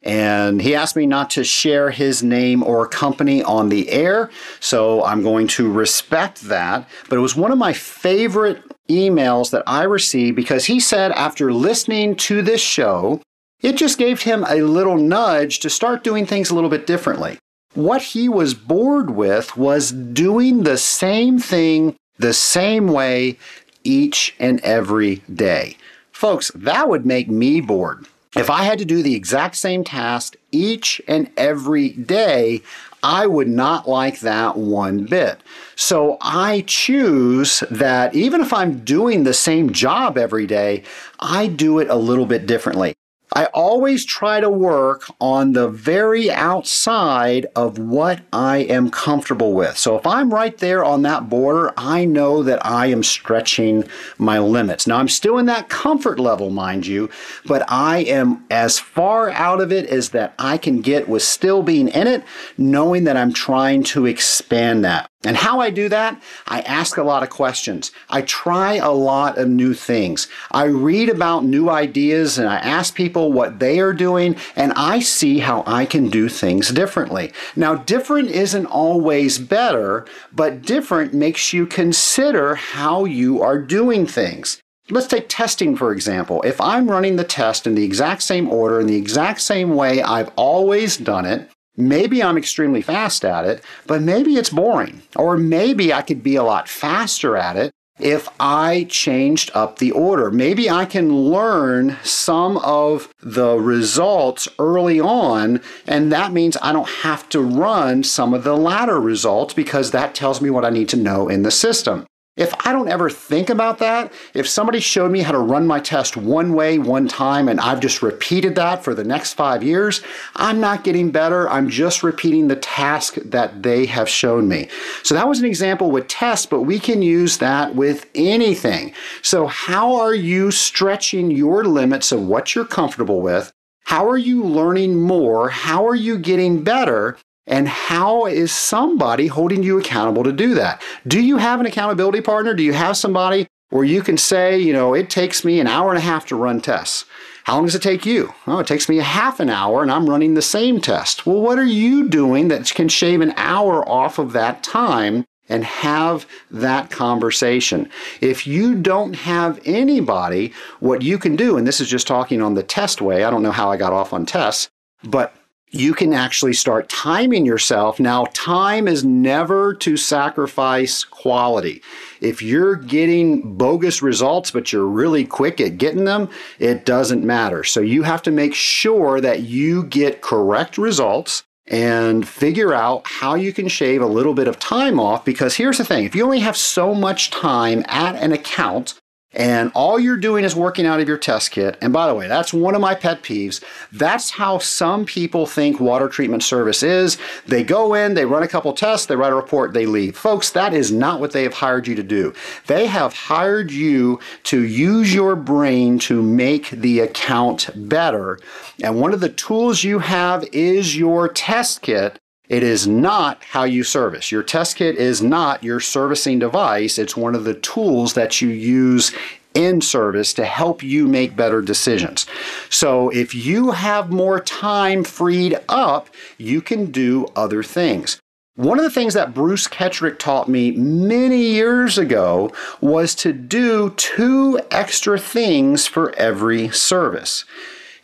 And 0.03 0.61
he 0.61 0.75
asked 0.75 0.97
me 0.97 1.07
not 1.07 1.31
to 1.31 1.45
share 1.45 1.91
his 1.91 2.23
name 2.23 2.63
or 2.63 2.87
company 2.89 3.43
on 3.43 3.69
the 3.69 3.89
air, 3.89 4.31
so 4.61 5.05
I'm 5.05 5.23
going 5.23 5.47
to 5.49 5.71
respect 5.71 6.43
that. 6.43 6.89
But 7.09 7.17
it 7.17 7.23
was 7.23 7.37
one 7.37 7.53
of 7.53 7.59
my 7.59 7.73
favorite 7.73 8.63
emails 8.91 9.51
that 9.51 9.63
I 9.67 9.85
received 9.85 10.37
because 10.37 10.67
he 10.67 10.81
said 10.81 11.13
after 11.13 11.53
listening 11.53 12.17
to 12.17 12.43
this 12.43 12.61
show, 12.61 13.23
it 13.63 13.77
just 13.77 13.97
gave 13.97 14.23
him 14.23 14.45
a 14.49 14.57
little 14.57 14.99
nudge 14.99 15.61
to 15.61 15.71
start 15.71 16.03
doing 16.03 16.27
things 16.27 16.51
a 16.51 16.55
little 16.55 16.71
bit 16.71 16.87
differently. 16.87 17.39
What 17.75 18.03
he 18.03 18.29
was 18.29 18.53
bored 18.53 19.11
with 19.11 19.57
was 19.57 19.93
doing 19.93 20.63
the 20.63 20.77
same 20.77 21.39
thing 21.39 21.97
the 22.19 22.35
same 22.35 22.89
way 22.89 23.39
each 23.83 24.35
and 24.39 24.61
every 24.61 25.17
day. 25.33 25.77
Folks, 26.13 26.51
that 26.55 26.89
would 26.89 27.07
make 27.07 27.29
me 27.29 27.61
bored. 27.61 28.07
If 28.37 28.49
I 28.49 28.65
had 28.65 28.79
to 28.79 28.85
do 28.85 29.03
the 29.03 29.15
exact 29.15 29.57
same 29.57 29.85
task 29.85 30.37
each 30.51 31.01
and 31.09 31.31
every 31.37 31.91
day, 31.91 32.63
I 33.03 33.27
would 33.27 33.49
not 33.49 33.89
like 33.89 34.21
that 34.21 34.57
one 34.57 35.05
bit. 35.07 35.41
So 35.75 36.19
I 36.21 36.65
choose 36.67 37.63
that 37.71 38.15
even 38.15 38.41
if 38.41 38.53
I'm 38.53 38.85
doing 38.85 39.25
the 39.25 39.35
same 39.35 39.73
job 39.73 40.17
every 40.17 40.47
day, 40.47 40.85
I 41.21 41.47
do 41.47 41.79
it 41.79 41.89
a 41.89 41.97
little 41.97 42.27
bit 42.27 42.47
differently. 42.47 42.95
I 43.35 43.47
always 43.47 44.05
try 44.05 44.41
to 44.41 44.51
work 44.51 45.05
on 45.21 45.53
the 45.53 45.69
very 45.69 46.31
outside 46.31 47.47
of 47.57 47.79
what 47.79 48.21
I 48.33 48.59
am 48.59 48.91
comfortable 48.91 49.55
with. 49.55 49.79
So 49.79 49.97
if 49.97 50.07
I'm 50.07 50.33
right 50.33 50.57
there 50.59 50.85
on 50.85 51.03
that 51.03 51.29
border, 51.29 51.73
I 51.77 52.05
know 52.05 52.43
that 52.43 52.65
I 52.65 52.87
am 52.87 53.03
stretching 53.03 53.85
my 54.19 54.39
limits. 54.39 54.87
Now 54.87 54.99
I'm 54.99 55.09
still 55.09 55.39
in 55.39 55.47
that 55.47 55.69
comfort 55.69 56.21
level, 56.21 56.51
mind 56.51 56.87
you, 56.87 57.09
but 57.47 57.65
I 57.69 57.99
am 58.01 58.45
as 58.51 58.79
far 58.79 59.31
out 59.31 59.61
of 59.61 59.73
it 59.73 59.87
as 59.87 60.11
that 60.11 60.35
I 60.39 60.59
can 60.59 60.81
get 60.81 61.09
with 61.09 61.23
still 61.23 61.63
being 61.63 61.89
in 61.89 62.07
it, 62.07 62.25
knowing 62.59 63.05
that 63.05 63.17
I'm 63.17 63.33
trying 63.33 63.83
to 63.85 64.07
expand 64.07 64.85
that. 64.85 65.09
And 65.25 65.37
how 65.37 65.61
I 65.61 65.71
do 65.71 65.89
that, 65.89 66.21
I 66.49 66.63
ask 66.63 66.97
a 66.97 67.05
lot 67.05 67.23
of 67.23 67.31
questions. 67.31 67.93
I 68.11 68.23
try 68.23 68.75
a 68.75 68.91
lot 68.91 69.39
of 69.39 69.49
new 69.49 69.73
things. 69.73 70.27
I 70.51 70.65
read 70.65 71.09
about 71.09 71.45
new 71.45 71.71
ideas 71.71 72.39
and 72.39 72.49
I 72.49 72.57
ask 72.57 72.95
people 73.23 73.33
what 73.33 73.61
they 73.61 73.79
are 73.79 73.93
doing 73.93 74.37
and 74.57 74.73
I 74.73 75.01
see 75.01 75.39
how 75.39 75.63
I 75.67 75.87
can 75.87 76.09
do 76.09 76.29
things 76.29 76.71
differently. 76.71 77.33
Now, 77.55 77.77
different 77.77 78.31
isn't 78.31 78.67
always 78.67 79.39
better, 79.39 80.07
but 80.33 80.63
different 80.63 81.15
makes 81.15 81.53
you 81.53 81.67
consider 81.67 82.57
how 82.57 83.05
you 83.05 83.41
are 83.41 83.59
doing 83.59 84.07
things. 84.07 84.61
Let's 84.91 85.07
take 85.07 85.29
testing 85.29 85.77
for 85.77 85.93
example. 85.93 86.43
If 86.43 86.61
I'm 86.61 86.91
running 86.91 87.17
the 87.17 87.25
test 87.25 87.67
in 87.67 87.77
the 87.77 87.85
exact 87.85 88.23
same 88.23 88.49
order, 88.51 88.81
in 88.81 88.89
the 88.89 88.97
exact 88.97 89.41
same 89.41 89.75
way 89.77 90.03
I've 90.03 90.31
always 90.37 90.97
done 90.97 91.27
it, 91.27 91.49
Maybe 91.75 92.23
I'm 92.23 92.37
extremely 92.37 92.83
fast 92.83 93.25
at 93.25 93.47
it, 93.47 93.65
but 93.87 94.03
maybe 94.03 94.37
it's 94.37 94.51
boring. 94.51 95.01
Or 95.17 95.39
maybe 95.39 95.91
I 95.91 96.03
could 96.03 96.23
be 96.23 96.37
a 96.37 96.43
lot 96.43 96.69
faster 96.69 97.35
at 97.35 97.57
it 97.57 97.73
if 97.99 98.29
I 98.41 98.87
changed 98.89 99.51
up 99.55 99.79
the 99.79 99.93
order. 99.93 100.31
Maybe 100.31 100.69
I 100.69 100.85
can 100.85 101.15
learn 101.15 101.99
some 102.03 102.57
of 102.59 103.13
the 103.23 103.57
results 103.59 104.49
early 104.59 105.01
on, 105.01 105.61
and 105.87 106.11
that 106.13 106.33
means 106.33 106.57
I 106.63 106.73
don't 106.73 106.89
have 106.89 107.29
to 107.31 107.41
run 107.41 108.03
some 108.03 108.35
of 108.35 108.45
the 108.45 108.57
latter 108.57 109.01
results 109.01 109.55
because 109.55 109.91
that 109.91 110.15
tells 110.15 110.41
me 110.41 110.51
what 110.51 110.65
I 110.65 110.71
need 110.71 110.89
to 110.91 110.97
know 110.97 111.29
in 111.29 111.43
the 111.43 111.51
system. 111.51 112.07
If 112.35 112.55
I 112.67 112.73
don't 112.73 112.89
ever 112.89 113.11
think 113.11 113.51
about 113.51 113.77
that, 113.81 114.11
if 114.33 114.49
somebody 114.49 114.81
showed 114.81 115.13
me 115.13 115.21
how 115.21 115.33
to 115.33 115.39
run 115.39 115.67
my 115.67 115.81
test 115.81 116.17
one 116.17 116.55
way, 116.55 116.79
one 116.79 117.07
time, 117.07 117.47
and 117.47 117.61
I've 117.61 117.81
just 117.81 118.01
repeated 118.01 118.55
that 118.55 118.83
for 118.83 118.95
the 118.95 119.05
next 119.05 119.35
five 119.35 119.63
years, 119.63 120.01
I'm 120.37 120.59
not 120.59 120.83
getting 120.83 121.11
better. 121.11 121.47
I'm 121.51 121.69
just 121.69 122.03
repeating 122.03 122.49
the 122.49 122.57
task 122.57 123.17
that 123.17 123.63
they 123.63 123.85
have 123.85 124.09
shown 124.09 124.49
me. 124.49 124.69
So 125.03 125.15
that 125.15 125.29
was 125.29 125.41
an 125.41 125.45
example 125.45 125.91
with 125.91 126.09
tests, 126.09 126.47
but 126.47 126.63
we 126.63 126.79
can 126.79 127.03
use 127.03 127.37
that 127.37 127.75
with 127.75 128.09
anything. 128.15 128.95
So, 129.21 129.47
how 129.47 129.97
are 129.97 130.15
you 130.15 130.51
stretching 130.53 131.31
your 131.31 131.65
limits 131.65 132.13
of 132.13 132.27
what 132.27 132.55
you're 132.55 132.65
comfortable 132.65 133.21
with? 133.21 133.53
How 133.85 134.09
are 134.09 134.17
you 134.17 134.43
learning 134.43 134.99
more? 134.99 135.51
How 135.51 135.87
are 135.87 135.95
you 135.95 136.17
getting 136.17 136.65
better? 136.65 137.19
And 137.47 137.69
how 137.69 138.27
is 138.27 138.53
somebody 138.53 139.27
holding 139.27 139.63
you 139.63 139.79
accountable 139.79 140.25
to 140.25 140.33
do 140.33 140.55
that? 140.55 140.81
Do 141.07 141.21
you 141.21 141.39
have 141.39 141.61
an 141.61 141.67
accountability 141.67 142.21
partner? 142.21 142.55
Do 142.55 142.63
you 142.63 142.73
have 142.73 142.97
somebody 142.97 143.49
where 143.71 143.85
you 143.85 144.03
can 144.03 144.17
say, 144.17 144.59
you 144.59 144.73
know, 144.73 144.95
it 144.95 145.11
takes 145.11 145.45
me 145.45 145.59
an 145.59 145.67
hour 145.67 145.91
and 145.91 145.99
a 145.99 146.03
half 146.03 146.27
to 146.27 146.37
run 146.37 146.61
tests? 146.61 147.05
How 147.45 147.57
long 147.57 147.65
does 147.65 147.75
it 147.75 147.83
take 147.83 148.07
you? 148.07 148.33
Oh, 148.47 148.61
it 148.61 148.69
takes 148.69 148.89
me 148.89 149.01
a 149.01 149.03
half 149.03 149.41
an 149.41 149.51
hour 149.51 149.83
and 149.83 149.91
I'm 149.91 150.09
running 150.09 150.35
the 150.35 150.43
same 150.43 150.81
test. 150.81 151.27
Well, 151.27 151.41
what 151.41 151.59
are 151.59 151.65
you 151.65 152.09
doing 152.09 152.49
that 152.49 152.73
can 152.73 152.89
shave 152.89 153.21
an 153.21 153.35
hour 153.37 153.87
off 153.89 154.19
of 154.21 154.33
that 154.33 154.63
time 154.63 155.25
and 155.49 155.65
have 155.65 156.27
that 156.51 156.91
conversation. 156.91 157.91
If 158.21 158.47
you 158.47 158.75
don't 158.75 159.15
have 159.15 159.61
anybody, 159.67 160.53
what 160.81 161.03
you 161.03 161.19
can 161.19 161.37
do, 161.37 161.57
and 161.59 161.67
this 161.67 161.81
is 161.81 161.91
just 161.91 162.07
talking 162.07 162.41
on 162.41 162.55
the 162.55 162.63
test 162.63 163.03
way, 163.03 163.25
I 163.25 163.31
don't 163.31 163.43
know 163.43 163.53
how 163.53 163.71
I 163.71 163.77
got 163.77 163.93
off 163.93 164.13
on 164.13 164.25
tests, 164.25 164.71
but 165.05 165.35
you 165.73 165.95
can 165.95 166.13
actually 166.13 166.53
start 166.53 166.89
timing 166.89 167.47
yourself. 167.47 167.99
Now, 167.99 168.27
time 168.35 168.87
is 168.87 169.05
never 169.05 169.75
to 169.75 169.97
sacrifice 169.97 171.03
quality. 171.03 171.83
If 172.21 172.43
you're 172.43 172.77
getting 172.77 173.57
bogus 173.57 174.03
results, 174.03 174.51
but 174.51 174.73
you're 174.73 174.87
really 174.87 175.25
quick 175.25 175.61
at 175.61 175.79
getting 175.79 176.05
them, 176.05 176.29
it 176.59 176.85
doesn't 176.85 177.25
matter. 177.25 177.65
So 177.65 177.81
you 177.81 178.03
have 178.03 178.23
to 178.23 178.31
make 178.31 178.55
sure 178.55 179.21
that 179.23 179.41
you 179.41 179.85
get 179.85 180.21
correct 180.21 180.77
results 180.77 181.43
and 181.69 182.29
figure 182.29 182.75
out 182.75 183.03
how 183.07 183.35
you 183.35 183.53
can 183.53 183.69
shave 183.69 184.03
a 184.03 184.07
little 184.07 184.35
bit 184.35 184.49
of 184.49 184.59
time 184.59 185.01
off 185.01 185.25
because 185.25 185.57
here's 185.57 185.79
the 185.79 185.85
thing 185.85 186.05
if 186.05 186.15
you 186.15 186.25
only 186.25 186.41
have 186.41 186.57
so 186.57 186.93
much 186.93 187.31
time 187.31 187.85
at 187.87 188.17
an 188.17 188.33
account 188.33 189.01
and 189.35 189.73
all 189.75 189.99
you're 189.99 190.17
doing 190.17 190.45
is 190.45 190.55
working 190.55 190.87
out 190.87 191.01
of 191.01 191.09
your 191.09 191.19
test 191.19 191.51
kit. 191.51 191.79
And 191.81 191.93
by 191.93 192.07
the 192.07 192.15
way, 192.15 192.29
that's 192.29 192.53
one 192.53 192.75
of 192.75 192.81
my 192.81 192.95
pet 192.95 193.23
peeves. 193.23 193.63
That's 193.91 194.31
how 194.31 194.59
some 194.59 195.05
people 195.05 195.47
think 195.47 195.81
water 195.81 196.09
treatment 196.09 196.43
service 196.43 196.83
is. 196.83 197.19
They 197.47 197.65
go 197.65 197.95
in, 197.95 198.15
they 198.15 198.27
run 198.27 198.43
a 198.43 198.49
couple 198.49 198.73
tests, 198.73 199.07
they 199.07 199.17
write 199.17 199.33
a 199.33 199.37
report, 199.37 199.73
they 199.73 199.87
leave. 199.87 200.17
Folks, 200.17 200.51
that 200.51 200.75
is 200.75 200.93
not 200.93 201.21
what 201.21 201.33
they 201.33 201.43
have 201.45 201.55
hired 201.55 201.87
you 201.87 201.95
to 201.95 202.03
do. 202.03 202.35
They 202.67 202.87
have 202.87 203.15
hired 203.15 203.71
you 203.71 204.21
to 204.45 204.63
use 204.63 205.15
your 205.15 205.37
brain 205.37 205.99
to 206.01 206.23
make 206.23 206.71
the 206.71 207.01
account 207.01 207.71
better. 207.75 208.39
And 208.83 209.01
one 209.01 209.15
of 209.15 209.21
the 209.21 209.29
tools 209.29 209.85
you 209.85 210.01
have 210.01 210.45
is 210.53 210.97
your 210.97 211.29
test 211.29 211.83
kit 211.83 212.19
it 212.53 212.63
is 212.63 212.87
not 212.87 213.43
how 213.45 213.65
you 213.65 213.83
service. 213.83 214.31
Your 214.31 214.43
test 214.43 214.77
kit 214.77 214.97
is 214.97 215.23
not 215.23 215.65
your 215.65 215.81
servicing 215.81 216.39
device. 216.39 216.99
It's 216.99 217.17
one 217.17 217.35
of 217.35 217.45
the 217.45 217.55
tools 217.55 218.13
that 218.13 218.43
you 218.43 218.51
use 218.51 219.11
in 219.55 219.81
service 219.81 220.35
to 220.35 220.45
help 220.45 220.83
you 220.83 221.09
make 221.09 221.35
better 221.35 221.63
decisions. 221.63 222.27
So 222.69 223.09
if 223.09 223.35
you 223.35 223.71
have 223.71 224.13
more 224.13 224.39
time 224.39 225.03
freed 225.03 225.59
up, 225.71 226.09
you 226.37 226.61
can 226.61 226.91
do 226.91 227.27
other 227.35 227.63
things. 227.63 228.21
One 228.57 228.79
of 228.79 228.85
the 228.85 228.91
things 228.91 229.15
that 229.15 229.33
Bruce 229.33 229.67
Ketrick 229.67 230.19
taught 230.19 230.47
me 230.47 230.73
many 230.73 231.41
years 231.41 231.97
ago 231.97 232.53
was 232.83 233.15
to 233.15 233.33
do 233.33 233.95
two 233.97 234.61
extra 234.71 235.19
things 235.19 235.87
for 235.87 236.15
every 236.17 236.69
service. 236.69 237.47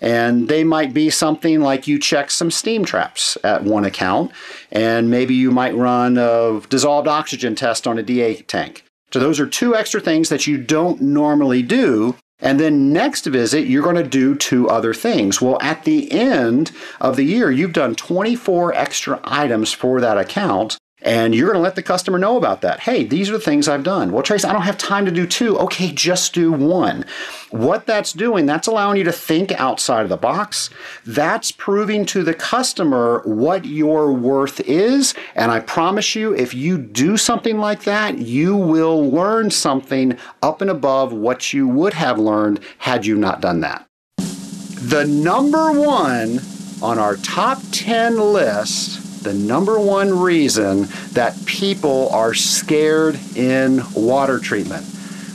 And 0.00 0.48
they 0.48 0.62
might 0.62 0.94
be 0.94 1.10
something 1.10 1.60
like 1.60 1.88
you 1.88 1.98
check 1.98 2.30
some 2.30 2.50
steam 2.50 2.84
traps 2.84 3.36
at 3.42 3.64
one 3.64 3.84
account, 3.84 4.30
and 4.70 5.10
maybe 5.10 5.34
you 5.34 5.50
might 5.50 5.74
run 5.74 6.16
a 6.16 6.60
dissolved 6.68 7.08
oxygen 7.08 7.54
test 7.54 7.86
on 7.86 7.98
a 7.98 8.02
DA 8.02 8.36
tank. 8.42 8.84
So 9.12 9.18
those 9.18 9.40
are 9.40 9.46
two 9.46 9.74
extra 9.74 10.00
things 10.00 10.28
that 10.28 10.46
you 10.46 10.58
don't 10.58 11.00
normally 11.00 11.62
do. 11.62 12.16
And 12.40 12.60
then 12.60 12.92
next 12.92 13.26
visit, 13.26 13.66
you're 13.66 13.82
going 13.82 13.96
to 13.96 14.04
do 14.04 14.36
two 14.36 14.68
other 14.68 14.94
things. 14.94 15.42
Well, 15.42 15.58
at 15.60 15.84
the 15.84 16.12
end 16.12 16.70
of 17.00 17.16
the 17.16 17.24
year, 17.24 17.50
you've 17.50 17.72
done 17.72 17.96
24 17.96 18.74
extra 18.74 19.20
items 19.24 19.72
for 19.72 20.00
that 20.00 20.18
account. 20.18 20.78
And 21.02 21.32
you're 21.32 21.46
going 21.46 21.58
to 21.58 21.62
let 21.62 21.76
the 21.76 21.82
customer 21.82 22.18
know 22.18 22.36
about 22.36 22.60
that. 22.62 22.80
Hey, 22.80 23.04
these 23.04 23.30
are 23.30 23.34
the 23.34 23.38
things 23.38 23.68
I've 23.68 23.84
done. 23.84 24.10
Well, 24.10 24.22
Trace, 24.24 24.44
I 24.44 24.52
don't 24.52 24.62
have 24.62 24.78
time 24.78 25.04
to 25.04 25.12
do 25.12 25.26
two. 25.26 25.56
Okay, 25.58 25.92
just 25.92 26.34
do 26.34 26.50
one. 26.50 27.04
What 27.50 27.86
that's 27.86 28.12
doing, 28.12 28.46
that's 28.46 28.66
allowing 28.66 28.96
you 28.96 29.04
to 29.04 29.12
think 29.12 29.52
outside 29.52 30.02
of 30.02 30.08
the 30.08 30.16
box. 30.16 30.70
That's 31.06 31.52
proving 31.52 32.04
to 32.06 32.24
the 32.24 32.34
customer 32.34 33.22
what 33.24 33.64
your 33.64 34.12
worth 34.12 34.60
is. 34.60 35.14
And 35.36 35.52
I 35.52 35.60
promise 35.60 36.16
you, 36.16 36.34
if 36.34 36.52
you 36.52 36.76
do 36.78 37.16
something 37.16 37.58
like 37.58 37.84
that, 37.84 38.18
you 38.18 38.56
will 38.56 39.08
learn 39.08 39.50
something 39.50 40.18
up 40.42 40.60
and 40.60 40.70
above 40.70 41.12
what 41.12 41.52
you 41.52 41.68
would 41.68 41.94
have 41.94 42.18
learned 42.18 42.58
had 42.78 43.06
you 43.06 43.16
not 43.16 43.40
done 43.40 43.60
that. 43.60 43.86
The 44.16 45.06
number 45.06 45.72
one 45.72 46.40
on 46.82 46.98
our 46.98 47.16
top 47.16 47.58
10 47.72 48.18
list 48.18 49.07
the 49.28 49.34
number 49.34 49.78
one 49.78 50.18
reason 50.18 50.88
that 51.12 51.36
people 51.44 52.08
are 52.14 52.32
scared 52.32 53.20
in 53.36 53.82
water 53.94 54.38
treatment. 54.38 54.86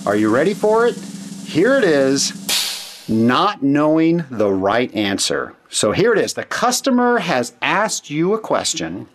Are 0.08 0.16
you 0.16 0.34
ready 0.34 0.56
for 0.56 0.88
it? 0.88 0.96
Here 1.46 1.78
it 1.78 1.84
is 1.84 3.08
not 3.08 3.62
knowing 3.62 4.24
the 4.32 4.52
right 4.52 4.92
answer. 4.96 5.54
So 5.70 5.92
here 5.92 6.12
it 6.12 6.18
is 6.18 6.34
the 6.34 6.44
customer 6.44 7.20
has 7.20 7.54
asked 7.62 8.10
you 8.10 8.34
a 8.34 8.40
question 8.40 9.08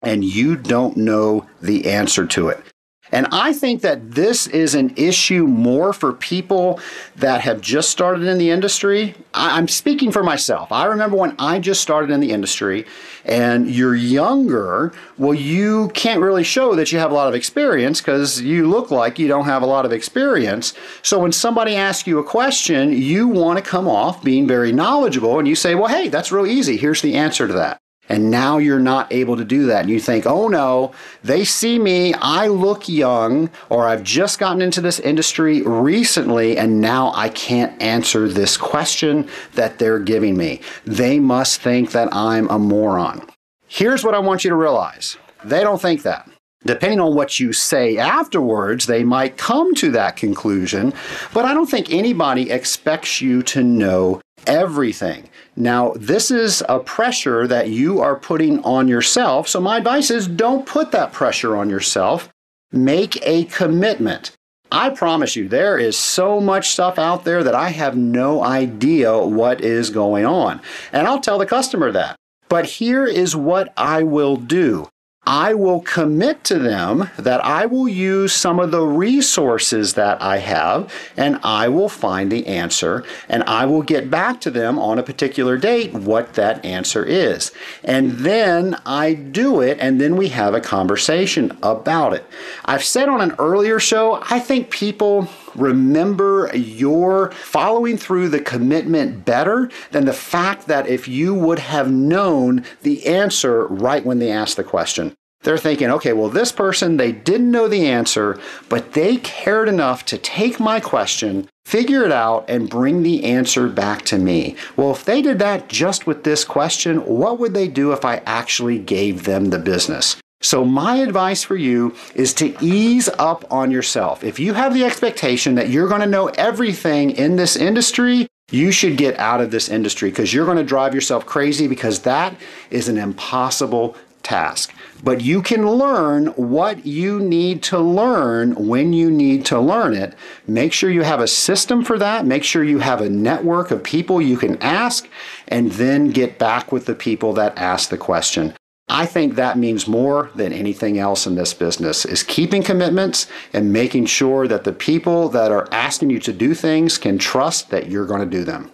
and 0.00 0.22
you 0.22 0.54
don't 0.54 0.96
know 0.96 1.48
the 1.60 1.90
answer 1.90 2.24
to 2.26 2.50
it. 2.50 2.69
And 3.12 3.26
I 3.32 3.52
think 3.52 3.82
that 3.82 4.12
this 4.12 4.46
is 4.46 4.74
an 4.74 4.92
issue 4.96 5.46
more 5.46 5.92
for 5.92 6.12
people 6.12 6.80
that 7.16 7.40
have 7.40 7.60
just 7.60 7.90
started 7.90 8.24
in 8.24 8.38
the 8.38 8.50
industry. 8.50 9.14
I'm 9.34 9.68
speaking 9.68 10.12
for 10.12 10.22
myself. 10.22 10.70
I 10.72 10.84
remember 10.84 11.16
when 11.16 11.34
I 11.38 11.58
just 11.58 11.80
started 11.80 12.10
in 12.10 12.20
the 12.20 12.30
industry 12.30 12.86
and 13.24 13.70
you're 13.70 13.94
younger, 13.94 14.92
well, 15.18 15.34
you 15.34 15.88
can't 15.94 16.20
really 16.20 16.44
show 16.44 16.74
that 16.74 16.92
you 16.92 16.98
have 16.98 17.10
a 17.10 17.14
lot 17.14 17.28
of 17.28 17.34
experience 17.34 18.00
because 18.00 18.40
you 18.40 18.68
look 18.68 18.90
like 18.90 19.18
you 19.18 19.28
don't 19.28 19.44
have 19.44 19.62
a 19.62 19.66
lot 19.66 19.84
of 19.84 19.92
experience. 19.92 20.74
So 21.02 21.18
when 21.18 21.32
somebody 21.32 21.76
asks 21.76 22.06
you 22.06 22.18
a 22.18 22.24
question, 22.24 22.92
you 22.92 23.28
want 23.28 23.58
to 23.58 23.64
come 23.68 23.88
off 23.88 24.22
being 24.22 24.46
very 24.46 24.72
knowledgeable 24.72 25.38
and 25.38 25.48
you 25.48 25.54
say, 25.54 25.74
well, 25.74 25.88
hey, 25.88 26.08
that's 26.08 26.32
real 26.32 26.46
easy. 26.46 26.76
Here's 26.76 27.02
the 27.02 27.16
answer 27.16 27.46
to 27.46 27.54
that. 27.54 27.80
And 28.10 28.30
now 28.30 28.58
you're 28.58 28.80
not 28.80 29.12
able 29.12 29.36
to 29.36 29.44
do 29.44 29.66
that. 29.66 29.82
And 29.82 29.90
you 29.90 30.00
think, 30.00 30.26
oh 30.26 30.48
no, 30.48 30.92
they 31.22 31.44
see 31.44 31.78
me, 31.78 32.12
I 32.14 32.48
look 32.48 32.88
young, 32.88 33.50
or 33.68 33.86
I've 33.86 34.02
just 34.02 34.40
gotten 34.40 34.60
into 34.60 34.80
this 34.80 34.98
industry 34.98 35.62
recently, 35.62 36.58
and 36.58 36.80
now 36.80 37.12
I 37.14 37.28
can't 37.28 37.80
answer 37.80 38.28
this 38.28 38.56
question 38.56 39.28
that 39.54 39.78
they're 39.78 40.00
giving 40.00 40.36
me. 40.36 40.60
They 40.84 41.20
must 41.20 41.60
think 41.60 41.92
that 41.92 42.12
I'm 42.12 42.50
a 42.50 42.58
moron. 42.58 43.26
Here's 43.68 44.02
what 44.02 44.16
I 44.16 44.18
want 44.18 44.42
you 44.42 44.50
to 44.50 44.56
realize 44.56 45.16
they 45.44 45.60
don't 45.60 45.80
think 45.80 46.02
that. 46.02 46.28
Depending 46.64 47.00
on 47.00 47.14
what 47.14 47.40
you 47.40 47.54
say 47.54 47.96
afterwards, 47.96 48.86
they 48.86 49.02
might 49.02 49.38
come 49.38 49.74
to 49.76 49.90
that 49.92 50.16
conclusion, 50.16 50.92
but 51.32 51.46
I 51.46 51.54
don't 51.54 51.70
think 51.70 51.90
anybody 51.90 52.50
expects 52.50 53.22
you 53.22 53.42
to 53.44 53.62
know 53.62 54.20
everything. 54.46 55.30
Now, 55.60 55.92
this 55.94 56.30
is 56.30 56.62
a 56.70 56.78
pressure 56.78 57.46
that 57.46 57.68
you 57.68 58.00
are 58.00 58.16
putting 58.16 58.64
on 58.64 58.88
yourself. 58.88 59.46
So, 59.46 59.60
my 59.60 59.76
advice 59.76 60.10
is 60.10 60.26
don't 60.26 60.64
put 60.64 60.90
that 60.92 61.12
pressure 61.12 61.54
on 61.54 61.68
yourself. 61.68 62.30
Make 62.72 63.18
a 63.26 63.44
commitment. 63.44 64.32
I 64.72 64.88
promise 64.90 65.36
you, 65.36 65.48
there 65.48 65.76
is 65.76 65.98
so 65.98 66.40
much 66.40 66.70
stuff 66.70 66.98
out 66.98 67.24
there 67.24 67.44
that 67.44 67.54
I 67.54 67.70
have 67.70 67.96
no 67.96 68.42
idea 68.42 69.18
what 69.18 69.60
is 69.60 69.90
going 69.90 70.24
on. 70.24 70.62
And 70.92 71.06
I'll 71.06 71.20
tell 71.20 71.38
the 71.38 71.46
customer 71.46 71.92
that. 71.92 72.16
But 72.48 72.64
here 72.66 73.04
is 73.04 73.36
what 73.36 73.72
I 73.76 74.02
will 74.02 74.36
do 74.36 74.88
I 75.30 75.54
will 75.54 75.80
commit 75.82 76.42
to 76.44 76.58
them 76.58 77.08
that 77.16 77.44
I 77.44 77.64
will 77.64 77.88
use 77.88 78.32
some 78.32 78.58
of 78.58 78.72
the 78.72 78.82
resources 78.82 79.94
that 79.94 80.20
I 80.20 80.38
have 80.38 80.92
and 81.16 81.38
I 81.44 81.68
will 81.68 81.88
find 81.88 82.32
the 82.32 82.48
answer 82.48 83.04
and 83.28 83.44
I 83.44 83.64
will 83.64 83.82
get 83.82 84.10
back 84.10 84.40
to 84.40 84.50
them 84.50 84.76
on 84.76 84.98
a 84.98 85.04
particular 85.04 85.56
date 85.56 85.92
what 85.92 86.34
that 86.34 86.64
answer 86.64 87.04
is. 87.04 87.52
And 87.84 88.10
then 88.10 88.76
I 88.84 89.14
do 89.14 89.60
it 89.60 89.78
and 89.78 90.00
then 90.00 90.16
we 90.16 90.30
have 90.30 90.52
a 90.52 90.60
conversation 90.60 91.56
about 91.62 92.12
it. 92.12 92.26
I've 92.64 92.82
said 92.82 93.08
on 93.08 93.20
an 93.20 93.36
earlier 93.38 93.78
show, 93.78 94.20
I 94.30 94.40
think 94.40 94.70
people 94.70 95.28
remember 95.54 96.50
your 96.56 97.30
following 97.30 97.96
through 97.96 98.30
the 98.30 98.40
commitment 98.40 99.24
better 99.24 99.70
than 99.92 100.06
the 100.06 100.12
fact 100.12 100.66
that 100.66 100.88
if 100.88 101.06
you 101.06 101.34
would 101.34 101.60
have 101.60 101.88
known 101.88 102.64
the 102.82 103.06
answer 103.06 103.68
right 103.68 104.04
when 104.04 104.18
they 104.18 104.32
asked 104.32 104.56
the 104.56 104.64
question. 104.64 105.14
They're 105.42 105.56
thinking, 105.56 105.90
okay, 105.90 106.12
well, 106.12 106.28
this 106.28 106.52
person, 106.52 106.98
they 106.98 107.12
didn't 107.12 107.50
know 107.50 107.66
the 107.66 107.86
answer, 107.86 108.38
but 108.68 108.92
they 108.92 109.16
cared 109.16 109.68
enough 109.68 110.04
to 110.06 110.18
take 110.18 110.60
my 110.60 110.80
question, 110.80 111.48
figure 111.64 112.04
it 112.04 112.12
out, 112.12 112.44
and 112.48 112.68
bring 112.68 113.02
the 113.02 113.24
answer 113.24 113.66
back 113.66 114.02
to 114.06 114.18
me. 114.18 114.54
Well, 114.76 114.90
if 114.90 115.04
they 115.04 115.22
did 115.22 115.38
that 115.38 115.68
just 115.68 116.06
with 116.06 116.24
this 116.24 116.44
question, 116.44 116.98
what 117.06 117.38
would 117.38 117.54
they 117.54 117.68
do 117.68 117.92
if 117.92 118.04
I 118.04 118.16
actually 118.26 118.78
gave 118.78 119.24
them 119.24 119.46
the 119.46 119.58
business? 119.58 120.16
So, 120.42 120.64
my 120.64 120.96
advice 120.96 121.42
for 121.42 121.56
you 121.56 121.94
is 122.14 122.32
to 122.34 122.56
ease 122.62 123.10
up 123.18 123.44
on 123.50 123.70
yourself. 123.70 124.24
If 124.24 124.38
you 124.38 124.54
have 124.54 124.72
the 124.72 124.84
expectation 124.84 125.54
that 125.56 125.68
you're 125.68 125.88
going 125.88 126.00
to 126.00 126.06
know 126.06 126.28
everything 126.28 127.10
in 127.10 127.36
this 127.36 127.56
industry, 127.56 128.26
you 128.50 128.72
should 128.72 128.96
get 128.96 129.18
out 129.18 129.40
of 129.40 129.50
this 129.50 129.68
industry 129.68 130.10
because 130.10 130.32
you're 130.32 130.46
going 130.46 130.56
to 130.56 130.64
drive 130.64 130.94
yourself 130.94 131.26
crazy 131.26 131.68
because 131.68 132.00
that 132.00 132.34
is 132.70 132.88
an 132.88 132.96
impossible 132.96 133.96
task. 134.22 134.72
But 135.02 135.22
you 135.22 135.42
can 135.42 135.68
learn 135.68 136.26
what 136.28 136.86
you 136.86 137.20
need 137.20 137.62
to 137.64 137.78
learn 137.78 138.54
when 138.66 138.92
you 138.92 139.10
need 139.10 139.44
to 139.46 139.58
learn 139.58 139.94
it. 139.94 140.14
Make 140.46 140.72
sure 140.72 140.90
you 140.90 141.02
have 141.02 141.20
a 141.20 141.28
system 141.28 141.84
for 141.84 141.98
that. 141.98 142.26
Make 142.26 142.44
sure 142.44 142.62
you 142.62 142.80
have 142.80 143.00
a 143.00 143.08
network 143.08 143.70
of 143.70 143.82
people 143.82 144.20
you 144.20 144.36
can 144.36 144.56
ask, 144.62 145.08
and 145.48 145.72
then 145.72 146.10
get 146.10 146.38
back 146.38 146.70
with 146.70 146.86
the 146.86 146.94
people 146.94 147.32
that 147.34 147.58
ask 147.58 147.88
the 147.88 147.98
question. 147.98 148.54
I 148.92 149.06
think 149.06 149.36
that 149.36 149.56
means 149.56 149.86
more 149.86 150.30
than 150.34 150.52
anything 150.52 150.98
else 150.98 151.24
in 151.24 151.36
this 151.36 151.54
business 151.54 152.04
is 152.04 152.24
keeping 152.24 152.64
commitments 152.64 153.28
and 153.52 153.72
making 153.72 154.06
sure 154.06 154.48
that 154.48 154.64
the 154.64 154.72
people 154.72 155.28
that 155.28 155.52
are 155.52 155.68
asking 155.70 156.10
you 156.10 156.18
to 156.20 156.32
do 156.32 156.54
things 156.54 156.98
can 156.98 157.16
trust 157.16 157.70
that 157.70 157.88
you're 157.88 158.04
going 158.04 158.28
to 158.28 158.38
do 158.38 158.42
them. 158.42 158.72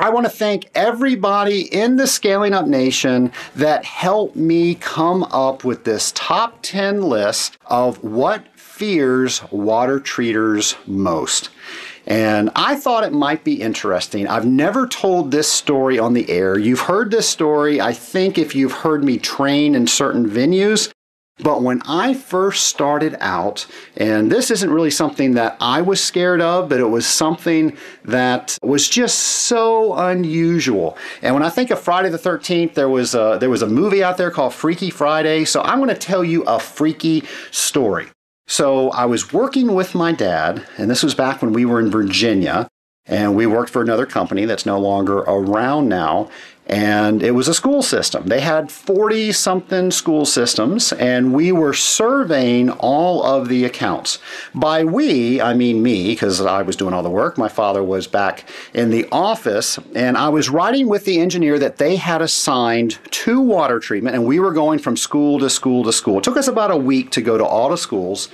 I 0.00 0.08
want 0.08 0.24
to 0.24 0.30
thank 0.30 0.70
everybody 0.74 1.60
in 1.74 1.96
the 1.96 2.06
Scaling 2.06 2.54
Up 2.54 2.66
Nation 2.66 3.30
that 3.54 3.84
helped 3.84 4.34
me 4.34 4.74
come 4.76 5.24
up 5.24 5.62
with 5.62 5.84
this 5.84 6.10
top 6.12 6.60
10 6.62 7.02
list 7.02 7.58
of 7.66 8.02
what 8.02 8.46
fears 8.58 9.42
water 9.52 10.00
treaters 10.00 10.74
most. 10.86 11.50
And 12.06 12.48
I 12.56 12.76
thought 12.76 13.04
it 13.04 13.12
might 13.12 13.44
be 13.44 13.60
interesting. 13.60 14.26
I've 14.26 14.46
never 14.46 14.86
told 14.86 15.32
this 15.32 15.52
story 15.52 15.98
on 15.98 16.14
the 16.14 16.30
air. 16.30 16.58
You've 16.58 16.80
heard 16.80 17.10
this 17.10 17.28
story, 17.28 17.78
I 17.78 17.92
think, 17.92 18.38
if 18.38 18.54
you've 18.54 18.72
heard 18.72 19.04
me 19.04 19.18
train 19.18 19.74
in 19.74 19.86
certain 19.86 20.26
venues. 20.26 20.90
But 21.42 21.62
when 21.62 21.82
I 21.86 22.14
first 22.14 22.66
started 22.66 23.16
out, 23.20 23.66
and 23.96 24.30
this 24.30 24.50
isn't 24.50 24.70
really 24.70 24.90
something 24.90 25.34
that 25.34 25.56
I 25.60 25.82
was 25.82 26.02
scared 26.02 26.40
of, 26.40 26.68
but 26.68 26.80
it 26.80 26.88
was 26.88 27.06
something 27.06 27.76
that 28.04 28.58
was 28.62 28.88
just 28.88 29.18
so 29.18 29.94
unusual. 29.94 30.96
And 31.22 31.34
when 31.34 31.42
I 31.42 31.50
think 31.50 31.70
of 31.70 31.80
Friday 31.80 32.08
the 32.08 32.18
13th, 32.18 32.74
there 32.74 32.88
was 32.88 33.14
a, 33.14 33.38
there 33.40 33.50
was 33.50 33.62
a 33.62 33.66
movie 33.66 34.02
out 34.02 34.16
there 34.16 34.30
called 34.30 34.54
Freaky 34.54 34.90
Friday. 34.90 35.44
So 35.44 35.62
I'm 35.62 35.78
going 35.78 35.88
to 35.88 35.94
tell 35.94 36.24
you 36.24 36.42
a 36.42 36.58
freaky 36.58 37.24
story. 37.50 38.08
So 38.46 38.90
I 38.90 39.04
was 39.04 39.32
working 39.32 39.74
with 39.74 39.94
my 39.94 40.10
dad, 40.10 40.66
and 40.76 40.90
this 40.90 41.04
was 41.04 41.14
back 41.14 41.40
when 41.40 41.52
we 41.52 41.64
were 41.64 41.78
in 41.78 41.88
Virginia, 41.88 42.68
and 43.06 43.36
we 43.36 43.46
worked 43.46 43.70
for 43.70 43.80
another 43.80 44.06
company 44.06 44.44
that's 44.44 44.66
no 44.66 44.78
longer 44.78 45.18
around 45.18 45.88
now 45.88 46.28
and 46.70 47.20
it 47.24 47.32
was 47.32 47.48
a 47.48 47.54
school 47.54 47.82
system. 47.82 48.28
They 48.28 48.38
had 48.38 48.70
40 48.70 49.32
something 49.32 49.90
school 49.90 50.24
systems, 50.24 50.92
and 50.92 51.34
we 51.34 51.50
were 51.50 51.74
surveying 51.74 52.70
all 52.70 53.24
of 53.24 53.48
the 53.48 53.64
accounts. 53.64 54.20
By 54.54 54.84
we, 54.84 55.40
I 55.40 55.52
mean 55.52 55.82
me, 55.82 56.10
because 56.10 56.40
I 56.40 56.62
was 56.62 56.76
doing 56.76 56.94
all 56.94 57.02
the 57.02 57.10
work. 57.10 57.36
My 57.36 57.48
father 57.48 57.82
was 57.82 58.06
back 58.06 58.48
in 58.72 58.90
the 58.90 59.08
office, 59.10 59.80
and 59.96 60.16
I 60.16 60.28
was 60.28 60.48
writing 60.48 60.88
with 60.88 61.04
the 61.06 61.18
engineer 61.18 61.58
that 61.58 61.78
they 61.78 61.96
had 61.96 62.22
assigned 62.22 63.00
to 63.10 63.40
water 63.40 63.80
treatment, 63.80 64.14
and 64.14 64.24
we 64.24 64.38
were 64.38 64.52
going 64.52 64.78
from 64.78 64.96
school 64.96 65.40
to 65.40 65.50
school 65.50 65.82
to 65.82 65.92
school. 65.92 66.18
It 66.18 66.24
took 66.24 66.36
us 66.36 66.46
about 66.46 66.70
a 66.70 66.76
week 66.76 67.10
to 67.12 67.20
go 67.20 67.36
to 67.36 67.44
all 67.44 67.68
the 67.68 67.78
schools. 67.78 68.28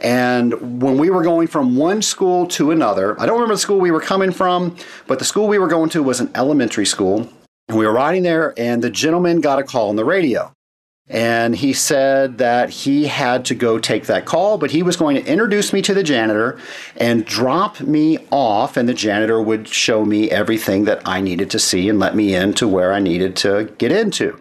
And 0.00 0.80
when 0.82 0.98
we 0.98 1.10
were 1.10 1.22
going 1.22 1.46
from 1.46 1.76
one 1.76 2.02
school 2.02 2.46
to 2.48 2.72
another, 2.72 3.20
I 3.20 3.26
don't 3.26 3.36
remember 3.36 3.54
the 3.54 3.60
school 3.60 3.78
we 3.78 3.90
were 3.92 4.00
coming 4.00 4.32
from, 4.32 4.76
but 5.06 5.20
the 5.20 5.24
school 5.24 5.46
we 5.46 5.58
were 5.58 5.68
going 5.68 5.90
to 5.90 6.02
was 6.02 6.20
an 6.20 6.30
elementary 6.34 6.86
school. 6.86 7.28
And 7.68 7.76
we 7.76 7.86
were 7.86 7.92
riding 7.92 8.22
there, 8.22 8.54
and 8.56 8.82
the 8.82 8.90
gentleman 8.90 9.40
got 9.40 9.58
a 9.58 9.62
call 9.62 9.90
on 9.90 9.96
the 9.96 10.04
radio. 10.04 10.52
And 11.10 11.56
he 11.56 11.72
said 11.72 12.38
that 12.38 12.68
he 12.68 13.06
had 13.06 13.46
to 13.46 13.54
go 13.54 13.78
take 13.78 14.06
that 14.06 14.26
call, 14.26 14.58
but 14.58 14.70
he 14.70 14.82
was 14.82 14.96
going 14.96 15.16
to 15.16 15.30
introduce 15.30 15.72
me 15.72 15.80
to 15.82 15.94
the 15.94 16.02
janitor 16.02 16.58
and 16.96 17.24
drop 17.24 17.80
me 17.80 18.18
off, 18.30 18.76
and 18.76 18.88
the 18.88 18.94
janitor 18.94 19.40
would 19.40 19.68
show 19.68 20.04
me 20.04 20.30
everything 20.30 20.84
that 20.84 21.00
I 21.06 21.20
needed 21.20 21.50
to 21.50 21.58
see 21.58 21.88
and 21.88 21.98
let 21.98 22.14
me 22.14 22.34
into 22.34 22.68
where 22.68 22.92
I 22.92 23.00
needed 23.00 23.36
to 23.36 23.72
get 23.78 23.90
into. 23.90 24.40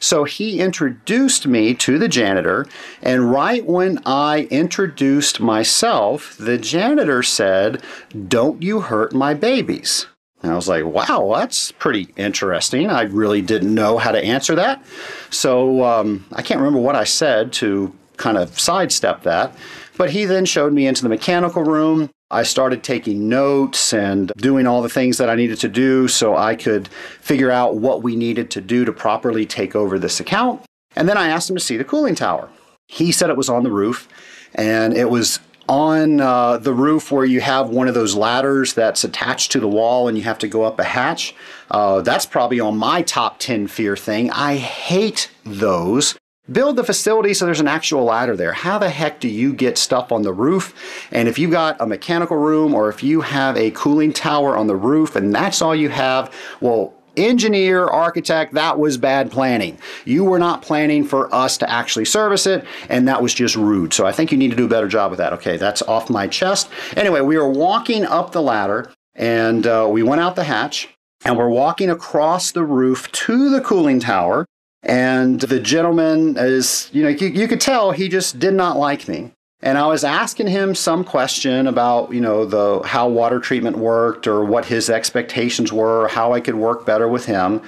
So 0.00 0.24
he 0.24 0.60
introduced 0.60 1.46
me 1.46 1.74
to 1.74 1.98
the 1.98 2.08
janitor, 2.08 2.66
and 3.02 3.30
right 3.30 3.66
when 3.66 3.98
I 4.06 4.46
introduced 4.50 5.40
myself, 5.40 6.36
the 6.38 6.56
janitor 6.56 7.22
said, 7.22 7.82
Don't 8.28 8.62
you 8.62 8.80
hurt 8.80 9.12
my 9.12 9.34
babies. 9.34 10.06
And 10.42 10.52
I 10.52 10.54
was 10.54 10.68
like, 10.68 10.84
wow, 10.84 11.32
that's 11.34 11.72
pretty 11.72 12.08
interesting. 12.16 12.88
I 12.88 13.02
really 13.02 13.42
didn't 13.42 13.74
know 13.74 13.98
how 13.98 14.12
to 14.12 14.22
answer 14.22 14.54
that. 14.54 14.84
So 15.30 15.84
um, 15.84 16.26
I 16.32 16.42
can't 16.42 16.60
remember 16.60 16.78
what 16.78 16.94
I 16.94 17.04
said 17.04 17.52
to 17.54 17.92
kind 18.16 18.38
of 18.38 18.58
sidestep 18.58 19.22
that. 19.24 19.56
But 19.96 20.10
he 20.10 20.26
then 20.26 20.44
showed 20.44 20.72
me 20.72 20.86
into 20.86 21.02
the 21.02 21.08
mechanical 21.08 21.64
room. 21.64 22.10
I 22.30 22.42
started 22.42 22.84
taking 22.84 23.28
notes 23.28 23.92
and 23.92 24.30
doing 24.36 24.66
all 24.66 24.82
the 24.82 24.88
things 24.88 25.18
that 25.18 25.30
I 25.30 25.34
needed 25.34 25.58
to 25.60 25.68
do 25.68 26.06
so 26.08 26.36
I 26.36 26.54
could 26.54 26.88
figure 27.20 27.50
out 27.50 27.76
what 27.76 28.02
we 28.02 28.14
needed 28.14 28.50
to 28.52 28.60
do 28.60 28.84
to 28.84 28.92
properly 28.92 29.46
take 29.46 29.74
over 29.74 29.98
this 29.98 30.20
account. 30.20 30.62
And 30.94 31.08
then 31.08 31.16
I 31.16 31.28
asked 31.28 31.48
him 31.48 31.56
to 31.56 31.62
see 31.62 31.76
the 31.76 31.84
cooling 31.84 32.14
tower. 32.14 32.48
He 32.86 33.12
said 33.12 33.30
it 33.30 33.36
was 33.36 33.48
on 33.48 33.64
the 33.64 33.70
roof 33.70 34.08
and 34.54 34.96
it 34.96 35.10
was 35.10 35.40
on 35.68 36.20
uh, 36.20 36.56
the 36.58 36.72
roof 36.72 37.12
where 37.12 37.24
you 37.24 37.40
have 37.40 37.68
one 37.68 37.88
of 37.88 37.94
those 37.94 38.14
ladders 38.14 38.72
that's 38.72 39.04
attached 39.04 39.52
to 39.52 39.60
the 39.60 39.68
wall 39.68 40.08
and 40.08 40.16
you 40.16 40.24
have 40.24 40.38
to 40.38 40.48
go 40.48 40.62
up 40.64 40.78
a 40.78 40.84
hatch. 40.84 41.34
Uh, 41.70 42.00
that's 42.00 42.26
probably 42.26 42.58
on 42.58 42.76
my 42.76 43.02
top 43.02 43.38
10 43.38 43.66
fear 43.66 43.96
thing. 43.96 44.30
I 44.30 44.56
hate 44.56 45.30
those. 45.44 46.18
Build 46.50 46.76
the 46.76 46.84
facility 46.84 47.34
so 47.34 47.44
there's 47.44 47.60
an 47.60 47.68
actual 47.68 48.04
ladder 48.04 48.34
there. 48.34 48.54
How 48.54 48.78
the 48.78 48.88
heck 48.88 49.20
do 49.20 49.28
you 49.28 49.52
get 49.52 49.76
stuff 49.76 50.10
on 50.10 50.22
the 50.22 50.32
roof? 50.32 50.74
And 51.12 51.28
if 51.28 51.38
you've 51.38 51.50
got 51.50 51.78
a 51.78 51.86
mechanical 51.86 52.38
room 52.38 52.74
or 52.74 52.88
if 52.88 53.02
you 53.02 53.20
have 53.20 53.54
a 53.58 53.70
cooling 53.72 54.14
tower 54.14 54.56
on 54.56 54.66
the 54.66 54.76
roof 54.76 55.14
and 55.14 55.34
that's 55.34 55.60
all 55.60 55.76
you 55.76 55.90
have, 55.90 56.32
well, 56.62 56.94
engineer, 57.18 57.86
architect, 57.86 58.54
that 58.54 58.78
was 58.78 58.96
bad 58.96 59.30
planning. 59.30 59.78
You 60.04 60.24
were 60.24 60.38
not 60.38 60.62
planning 60.62 61.04
for 61.04 61.32
us 61.34 61.58
to 61.58 61.70
actually 61.70 62.04
service 62.04 62.46
it, 62.46 62.64
and 62.88 63.06
that 63.08 63.22
was 63.22 63.34
just 63.34 63.56
rude. 63.56 63.92
So 63.92 64.06
I 64.06 64.12
think 64.12 64.32
you 64.32 64.38
need 64.38 64.50
to 64.50 64.56
do 64.56 64.64
a 64.64 64.68
better 64.68 64.88
job 64.88 65.10
with 65.10 65.18
that. 65.18 65.32
Okay, 65.34 65.56
that's 65.56 65.82
off 65.82 66.08
my 66.08 66.26
chest. 66.26 66.70
Anyway, 66.96 67.20
we 67.20 67.36
were 67.36 67.50
walking 67.50 68.04
up 68.04 68.32
the 68.32 68.42
ladder, 68.42 68.90
and 69.14 69.66
uh, 69.66 69.88
we 69.90 70.02
went 70.02 70.20
out 70.20 70.36
the 70.36 70.44
hatch, 70.44 70.88
and 71.24 71.36
we're 71.36 71.48
walking 71.48 71.90
across 71.90 72.52
the 72.52 72.64
roof 72.64 73.10
to 73.12 73.50
the 73.50 73.60
cooling 73.60 74.00
tower. 74.00 74.46
And 74.84 75.40
the 75.40 75.58
gentleman 75.58 76.36
is, 76.38 76.88
you 76.92 77.02
know, 77.02 77.08
you, 77.08 77.28
you 77.28 77.48
could 77.48 77.60
tell 77.60 77.90
he 77.90 78.08
just 78.08 78.38
did 78.38 78.54
not 78.54 78.76
like 78.76 79.08
me. 79.08 79.32
And 79.60 79.76
I 79.76 79.86
was 79.88 80.04
asking 80.04 80.46
him 80.46 80.74
some 80.76 81.02
question 81.02 81.66
about, 81.66 82.12
you 82.12 82.20
know, 82.20 82.44
the 82.44 82.80
how 82.86 83.08
water 83.08 83.40
treatment 83.40 83.76
worked 83.76 84.28
or 84.28 84.44
what 84.44 84.66
his 84.66 84.88
expectations 84.88 85.72
were, 85.72 86.06
how 86.08 86.32
I 86.32 86.40
could 86.40 86.54
work 86.54 86.86
better 86.86 87.08
with 87.08 87.26
him. 87.26 87.62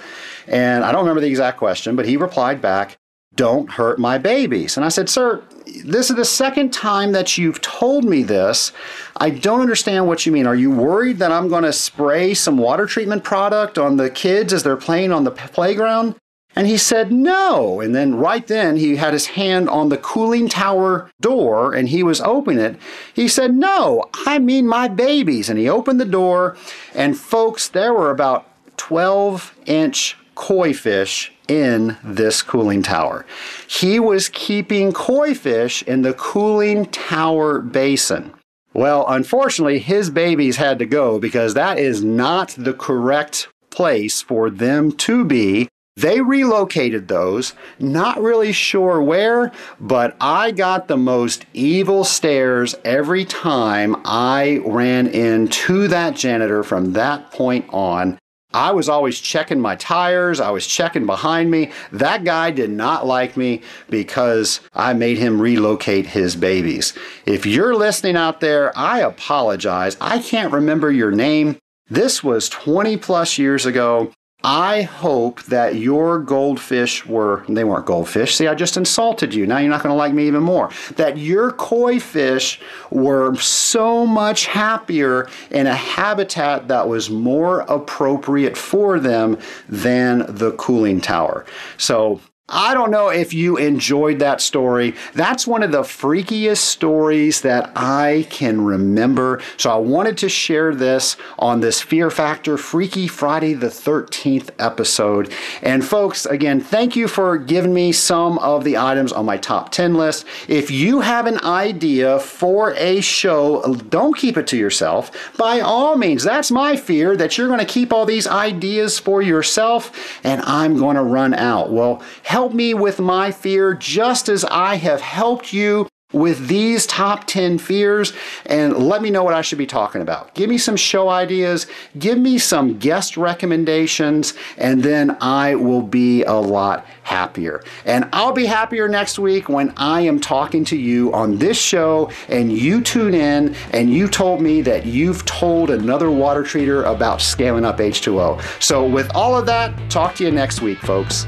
And 0.46 0.85
I 0.85 0.92
don't 0.92 1.00
remember 1.00 1.20
the 1.20 1.26
exact 1.26 1.59
question, 1.59 1.96
but 1.96 2.07
he 2.07 2.16
replied 2.16 2.61
back, 2.61 2.96
"Don't 3.35 3.72
hurt 3.72 3.98
my 3.98 4.18
babies." 4.18 4.76
And 4.76 4.87
I 4.87 4.88
said, 4.88 5.09
"Sir, 5.09 5.42
this 5.85 6.11
is 6.11 6.16
the 6.16 6.24
second 6.24 6.72
time 6.72 7.11
that 7.11 7.37
you've 7.37 7.61
told 7.61 8.05
me 8.05 8.22
this. 8.22 8.72
I 9.16 9.31
don't 9.31 9.61
understand 9.61 10.07
what 10.07 10.24
you 10.24 10.33
mean. 10.33 10.46
Are 10.46 10.55
you 10.55 10.70
worried 10.70 11.18
that 11.18 11.33
I'm 11.33 11.48
going 11.48 11.64
to 11.64 11.72
spray 11.72 12.35
some 12.35 12.57
water 12.57 12.87
treatment 12.87 13.24
product 13.24 13.79
on 13.79 13.96
the 13.96 14.11
kids 14.11 14.53
as 14.53 14.62
they're 14.62 14.76
playing 14.76 15.11
on 15.12 15.24
the 15.24 15.33
playground?" 15.33 16.14
And 16.57 16.67
he 16.67 16.77
said, 16.77 17.13
no. 17.13 17.81
And 17.81 17.95
then 17.95 18.17
right 18.17 18.47
then 18.47 18.77
he 18.77 18.97
had 18.97 19.13
his 19.13 19.27
hand 19.29 19.69
on 19.69 19.89
the 19.89 19.97
cooling 19.97 20.49
tower 20.49 21.11
door 21.21 21.73
and 21.73 21.89
he 21.89 22.03
was 22.03 22.21
opening 22.21 22.65
it. 22.65 22.77
He 23.15 23.29
said, 23.29 23.55
no, 23.55 24.05
I 24.27 24.39
mean 24.39 24.67
my 24.67 24.89
babies. 24.89 25.49
And 25.49 25.59
he 25.59 25.69
opened 25.69 26.01
the 26.01 26.05
door 26.05 26.57
and 26.95 27.17
folks, 27.17 27.69
there 27.69 27.95
were 27.95 28.11
about 28.11 28.47
12 28.79 29.57
inch 29.67 30.17
koi 30.35 30.73
fish 30.73 31.33
in 31.47 31.97
this 32.03 32.43
cooling 32.43 32.83
tower. 32.83 33.27
He 33.69 34.01
was 34.01 34.29
keeping 34.29 34.93
koi 34.93 35.35
fish 35.35 35.83
in 35.83 36.03
the 36.03 36.15
cooling 36.15 36.87
tower 36.87 37.61
basin. 37.61 38.33
Well, 38.73 39.05
unfortunately, 39.09 39.81
his 39.81 40.11
babies 40.11 40.57
had 40.57 40.79
to 40.79 40.87
go 40.87 41.19
because 41.19 41.55
that 41.55 41.79
is 41.79 42.03
not 42.05 42.55
the 42.57 42.73
correct 42.73 43.49
place 43.71 44.23
for 44.23 44.49
them 44.49 44.93
to 44.93 45.25
be 45.25 45.69
they 45.96 46.20
relocated 46.20 47.09
those, 47.09 47.55
not 47.79 48.22
really 48.22 48.53
sure 48.53 49.03
where, 49.03 49.53
but 49.79 50.16
I 50.20 50.50
got 50.50 50.88
the 50.88 50.96
most 50.96 51.44
evil 51.53 52.05
stares 52.05 52.74
every 52.85 53.24
time 53.24 53.96
I 54.05 54.62
ran 54.64 55.09
into 55.09 55.88
that 55.88 56.16
janitor 56.16 56.62
from 56.62 56.92
that 56.94 57.33
point 57.33 57.66
on. 57.70 58.18
I 58.53 58.72
was 58.72 58.88
always 58.88 59.20
checking 59.20 59.61
my 59.61 59.76
tires, 59.76 60.40
I 60.40 60.50
was 60.50 60.66
checking 60.66 61.07
behind 61.07 61.50
me. 61.50 61.70
That 61.92 62.24
guy 62.24 62.50
did 62.50 62.70
not 62.70 63.07
like 63.07 63.37
me 63.37 63.62
because 63.88 64.61
I 64.72 64.92
made 64.92 65.18
him 65.18 65.40
relocate 65.40 66.07
his 66.07 66.35
babies. 66.35 66.94
If 67.26 67.46
you're 67.46 67.76
listening 67.76 68.16
out 68.16 68.40
there, 68.40 68.76
I 68.76 69.00
apologize. 69.00 69.96
I 70.00 70.18
can't 70.18 70.53
remember 70.53 70.90
your 70.90 71.12
name. 71.12 71.59
This 71.88 72.24
was 72.24 72.48
20 72.48 72.96
plus 72.96 73.38
years 73.38 73.66
ago. 73.66 74.12
I 74.42 74.83
hope 74.83 75.42
that 75.44 75.74
your 75.74 76.18
goldfish 76.18 77.05
were, 77.05 77.44
they 77.48 77.64
weren't 77.64 77.85
goldfish. 77.85 78.37
See, 78.37 78.48
I 78.48 78.55
just 78.55 78.76
insulted 78.76 79.35
you. 79.35 79.46
Now 79.46 79.59
you're 79.59 79.70
not 79.70 79.83
going 79.83 79.92
to 79.92 79.96
like 79.96 80.14
me 80.14 80.26
even 80.26 80.42
more. 80.42 80.70
That 80.96 81.18
your 81.18 81.53
koi 81.53 82.00
fish 82.00 82.61
were 82.90 83.35
so 83.37 84.07
much 84.07 84.46
happier 84.46 85.29
in 85.50 85.66
a 85.66 85.74
habitat 85.74 86.68
that 86.68 86.88
was 86.88 87.11
more 87.11 87.61
appropriate 87.61 88.57
for 88.57 88.98
them 88.98 89.38
than 89.68 90.24
the 90.29 90.53
cooling 90.53 91.00
tower. 91.00 91.44
So 91.76 92.20
I 92.51 92.75
don't 92.75 92.91
know 92.91 93.09
if 93.09 93.33
you 93.33 93.57
enjoyed 93.57 94.19
that 94.19 94.41
story. 94.41 94.95
That's 95.15 95.47
one 95.47 95.63
of 95.63 95.71
the 95.71 95.83
freakiest 95.83 96.59
stories 96.59 97.43
that 97.43 97.71
I 97.77 98.27
can 98.31 98.65
remember. 98.65 99.41
So 99.57 99.71
I 99.71 99.77
wanted 99.77 100.19
to 100.19 100.29
share 100.29 100.75
this 100.75 101.17
on 101.39 101.61
this 101.61 101.81
Fear 101.81 102.11
Factor 102.11 102.57
Freaky 102.57 103.07
Friday 103.07 103.55
the 103.55 103.69
13th 103.69 104.51
episode. 104.59 105.33
And 105.63 105.85
folks, 105.85 106.27
again, 106.27 106.61
thank 106.61 106.97
you 106.97 107.07
for 107.07 107.39
giving 107.39 107.73
me 107.73 107.93
some 107.93 108.39
of 108.39 108.65
the 108.65 108.77
items 108.77 109.13
on 109.13 109.27
my 109.27 109.37
top 109.37 109.71
10 109.71 109.95
list. 109.95 110.27
If 110.49 110.71
you 110.71 111.01
have 111.01 111.27
an 111.27 111.41
idea 111.45 112.19
for 112.19 112.75
a 112.75 113.01
show, 113.01 113.75
don't 113.75 114.17
keep 114.17 114.37
it 114.37 114.47
to 114.49 114.57
yourself. 114.57 115.13
By 115.37 115.61
all 115.61 115.97
means, 115.97 116.25
that's 116.25 116.51
my 116.51 116.77
fear 116.77 117.17
that 117.17 117.39
you're 117.39 117.47
going 117.47 117.61
to 117.61 117.65
keep 117.65 117.93
all 117.93 118.07
these 118.07 118.27
ideas 118.27 118.99
for 118.99 119.23
yourself 119.23 120.19
and 120.25 120.41
I'm 120.43 120.77
going 120.77 120.97
to 120.97 121.03
run 121.03 121.35
out. 121.35 121.73
Well, 121.73 122.03
help 122.40 122.55
me 122.55 122.72
with 122.72 122.98
my 122.98 123.31
fear 123.31 123.74
just 123.74 124.26
as 124.31 124.46
I 124.46 124.76
have 124.76 125.03
helped 125.03 125.53
you 125.53 125.87
with 126.11 126.48
these 126.48 126.87
top 126.87 127.26
10 127.26 127.59
fears 127.59 128.14
and 128.46 128.79
let 128.79 129.03
me 129.03 129.11
know 129.11 129.22
what 129.22 129.35
I 129.35 129.42
should 129.42 129.59
be 129.59 129.66
talking 129.66 130.00
about. 130.00 130.35
Give 130.35 130.48
me 130.48 130.57
some 130.57 130.74
show 130.74 131.11
ideas, 131.11 131.66
give 131.98 132.16
me 132.16 132.38
some 132.38 132.79
guest 132.79 133.18
recommendations, 133.18 134.33
and 134.57 134.83
then 134.83 135.18
I 135.20 135.55
will 135.55 135.83
be 135.83 136.24
a 136.24 136.33
lot 136.33 136.87
happier. 137.03 137.62
And 137.85 138.09
I'll 138.11 138.33
be 138.33 138.46
happier 138.46 138.88
next 138.88 139.18
week 139.18 139.50
when 139.50 139.74
I 139.76 140.00
am 140.00 140.18
talking 140.18 140.64
to 140.64 140.79
you 140.79 141.12
on 141.12 141.37
this 141.37 141.61
show 141.61 142.11
and 142.31 142.50
you 142.50 142.81
tune 142.81 143.12
in 143.12 143.55
and 143.74 143.92
you 143.92 144.09
told 144.09 144.40
me 144.40 144.62
that 144.62 144.87
you've 144.87 145.26
told 145.26 145.68
another 145.68 146.11
water 146.11 146.42
treater 146.42 146.90
about 146.90 147.20
scaling 147.20 147.66
up 147.66 147.76
H2O. 147.76 148.62
So, 148.62 148.88
with 148.88 149.14
all 149.14 149.37
of 149.37 149.44
that, 149.44 149.74
talk 149.90 150.14
to 150.14 150.24
you 150.24 150.31
next 150.31 150.62
week, 150.62 150.79
folks. 150.79 151.26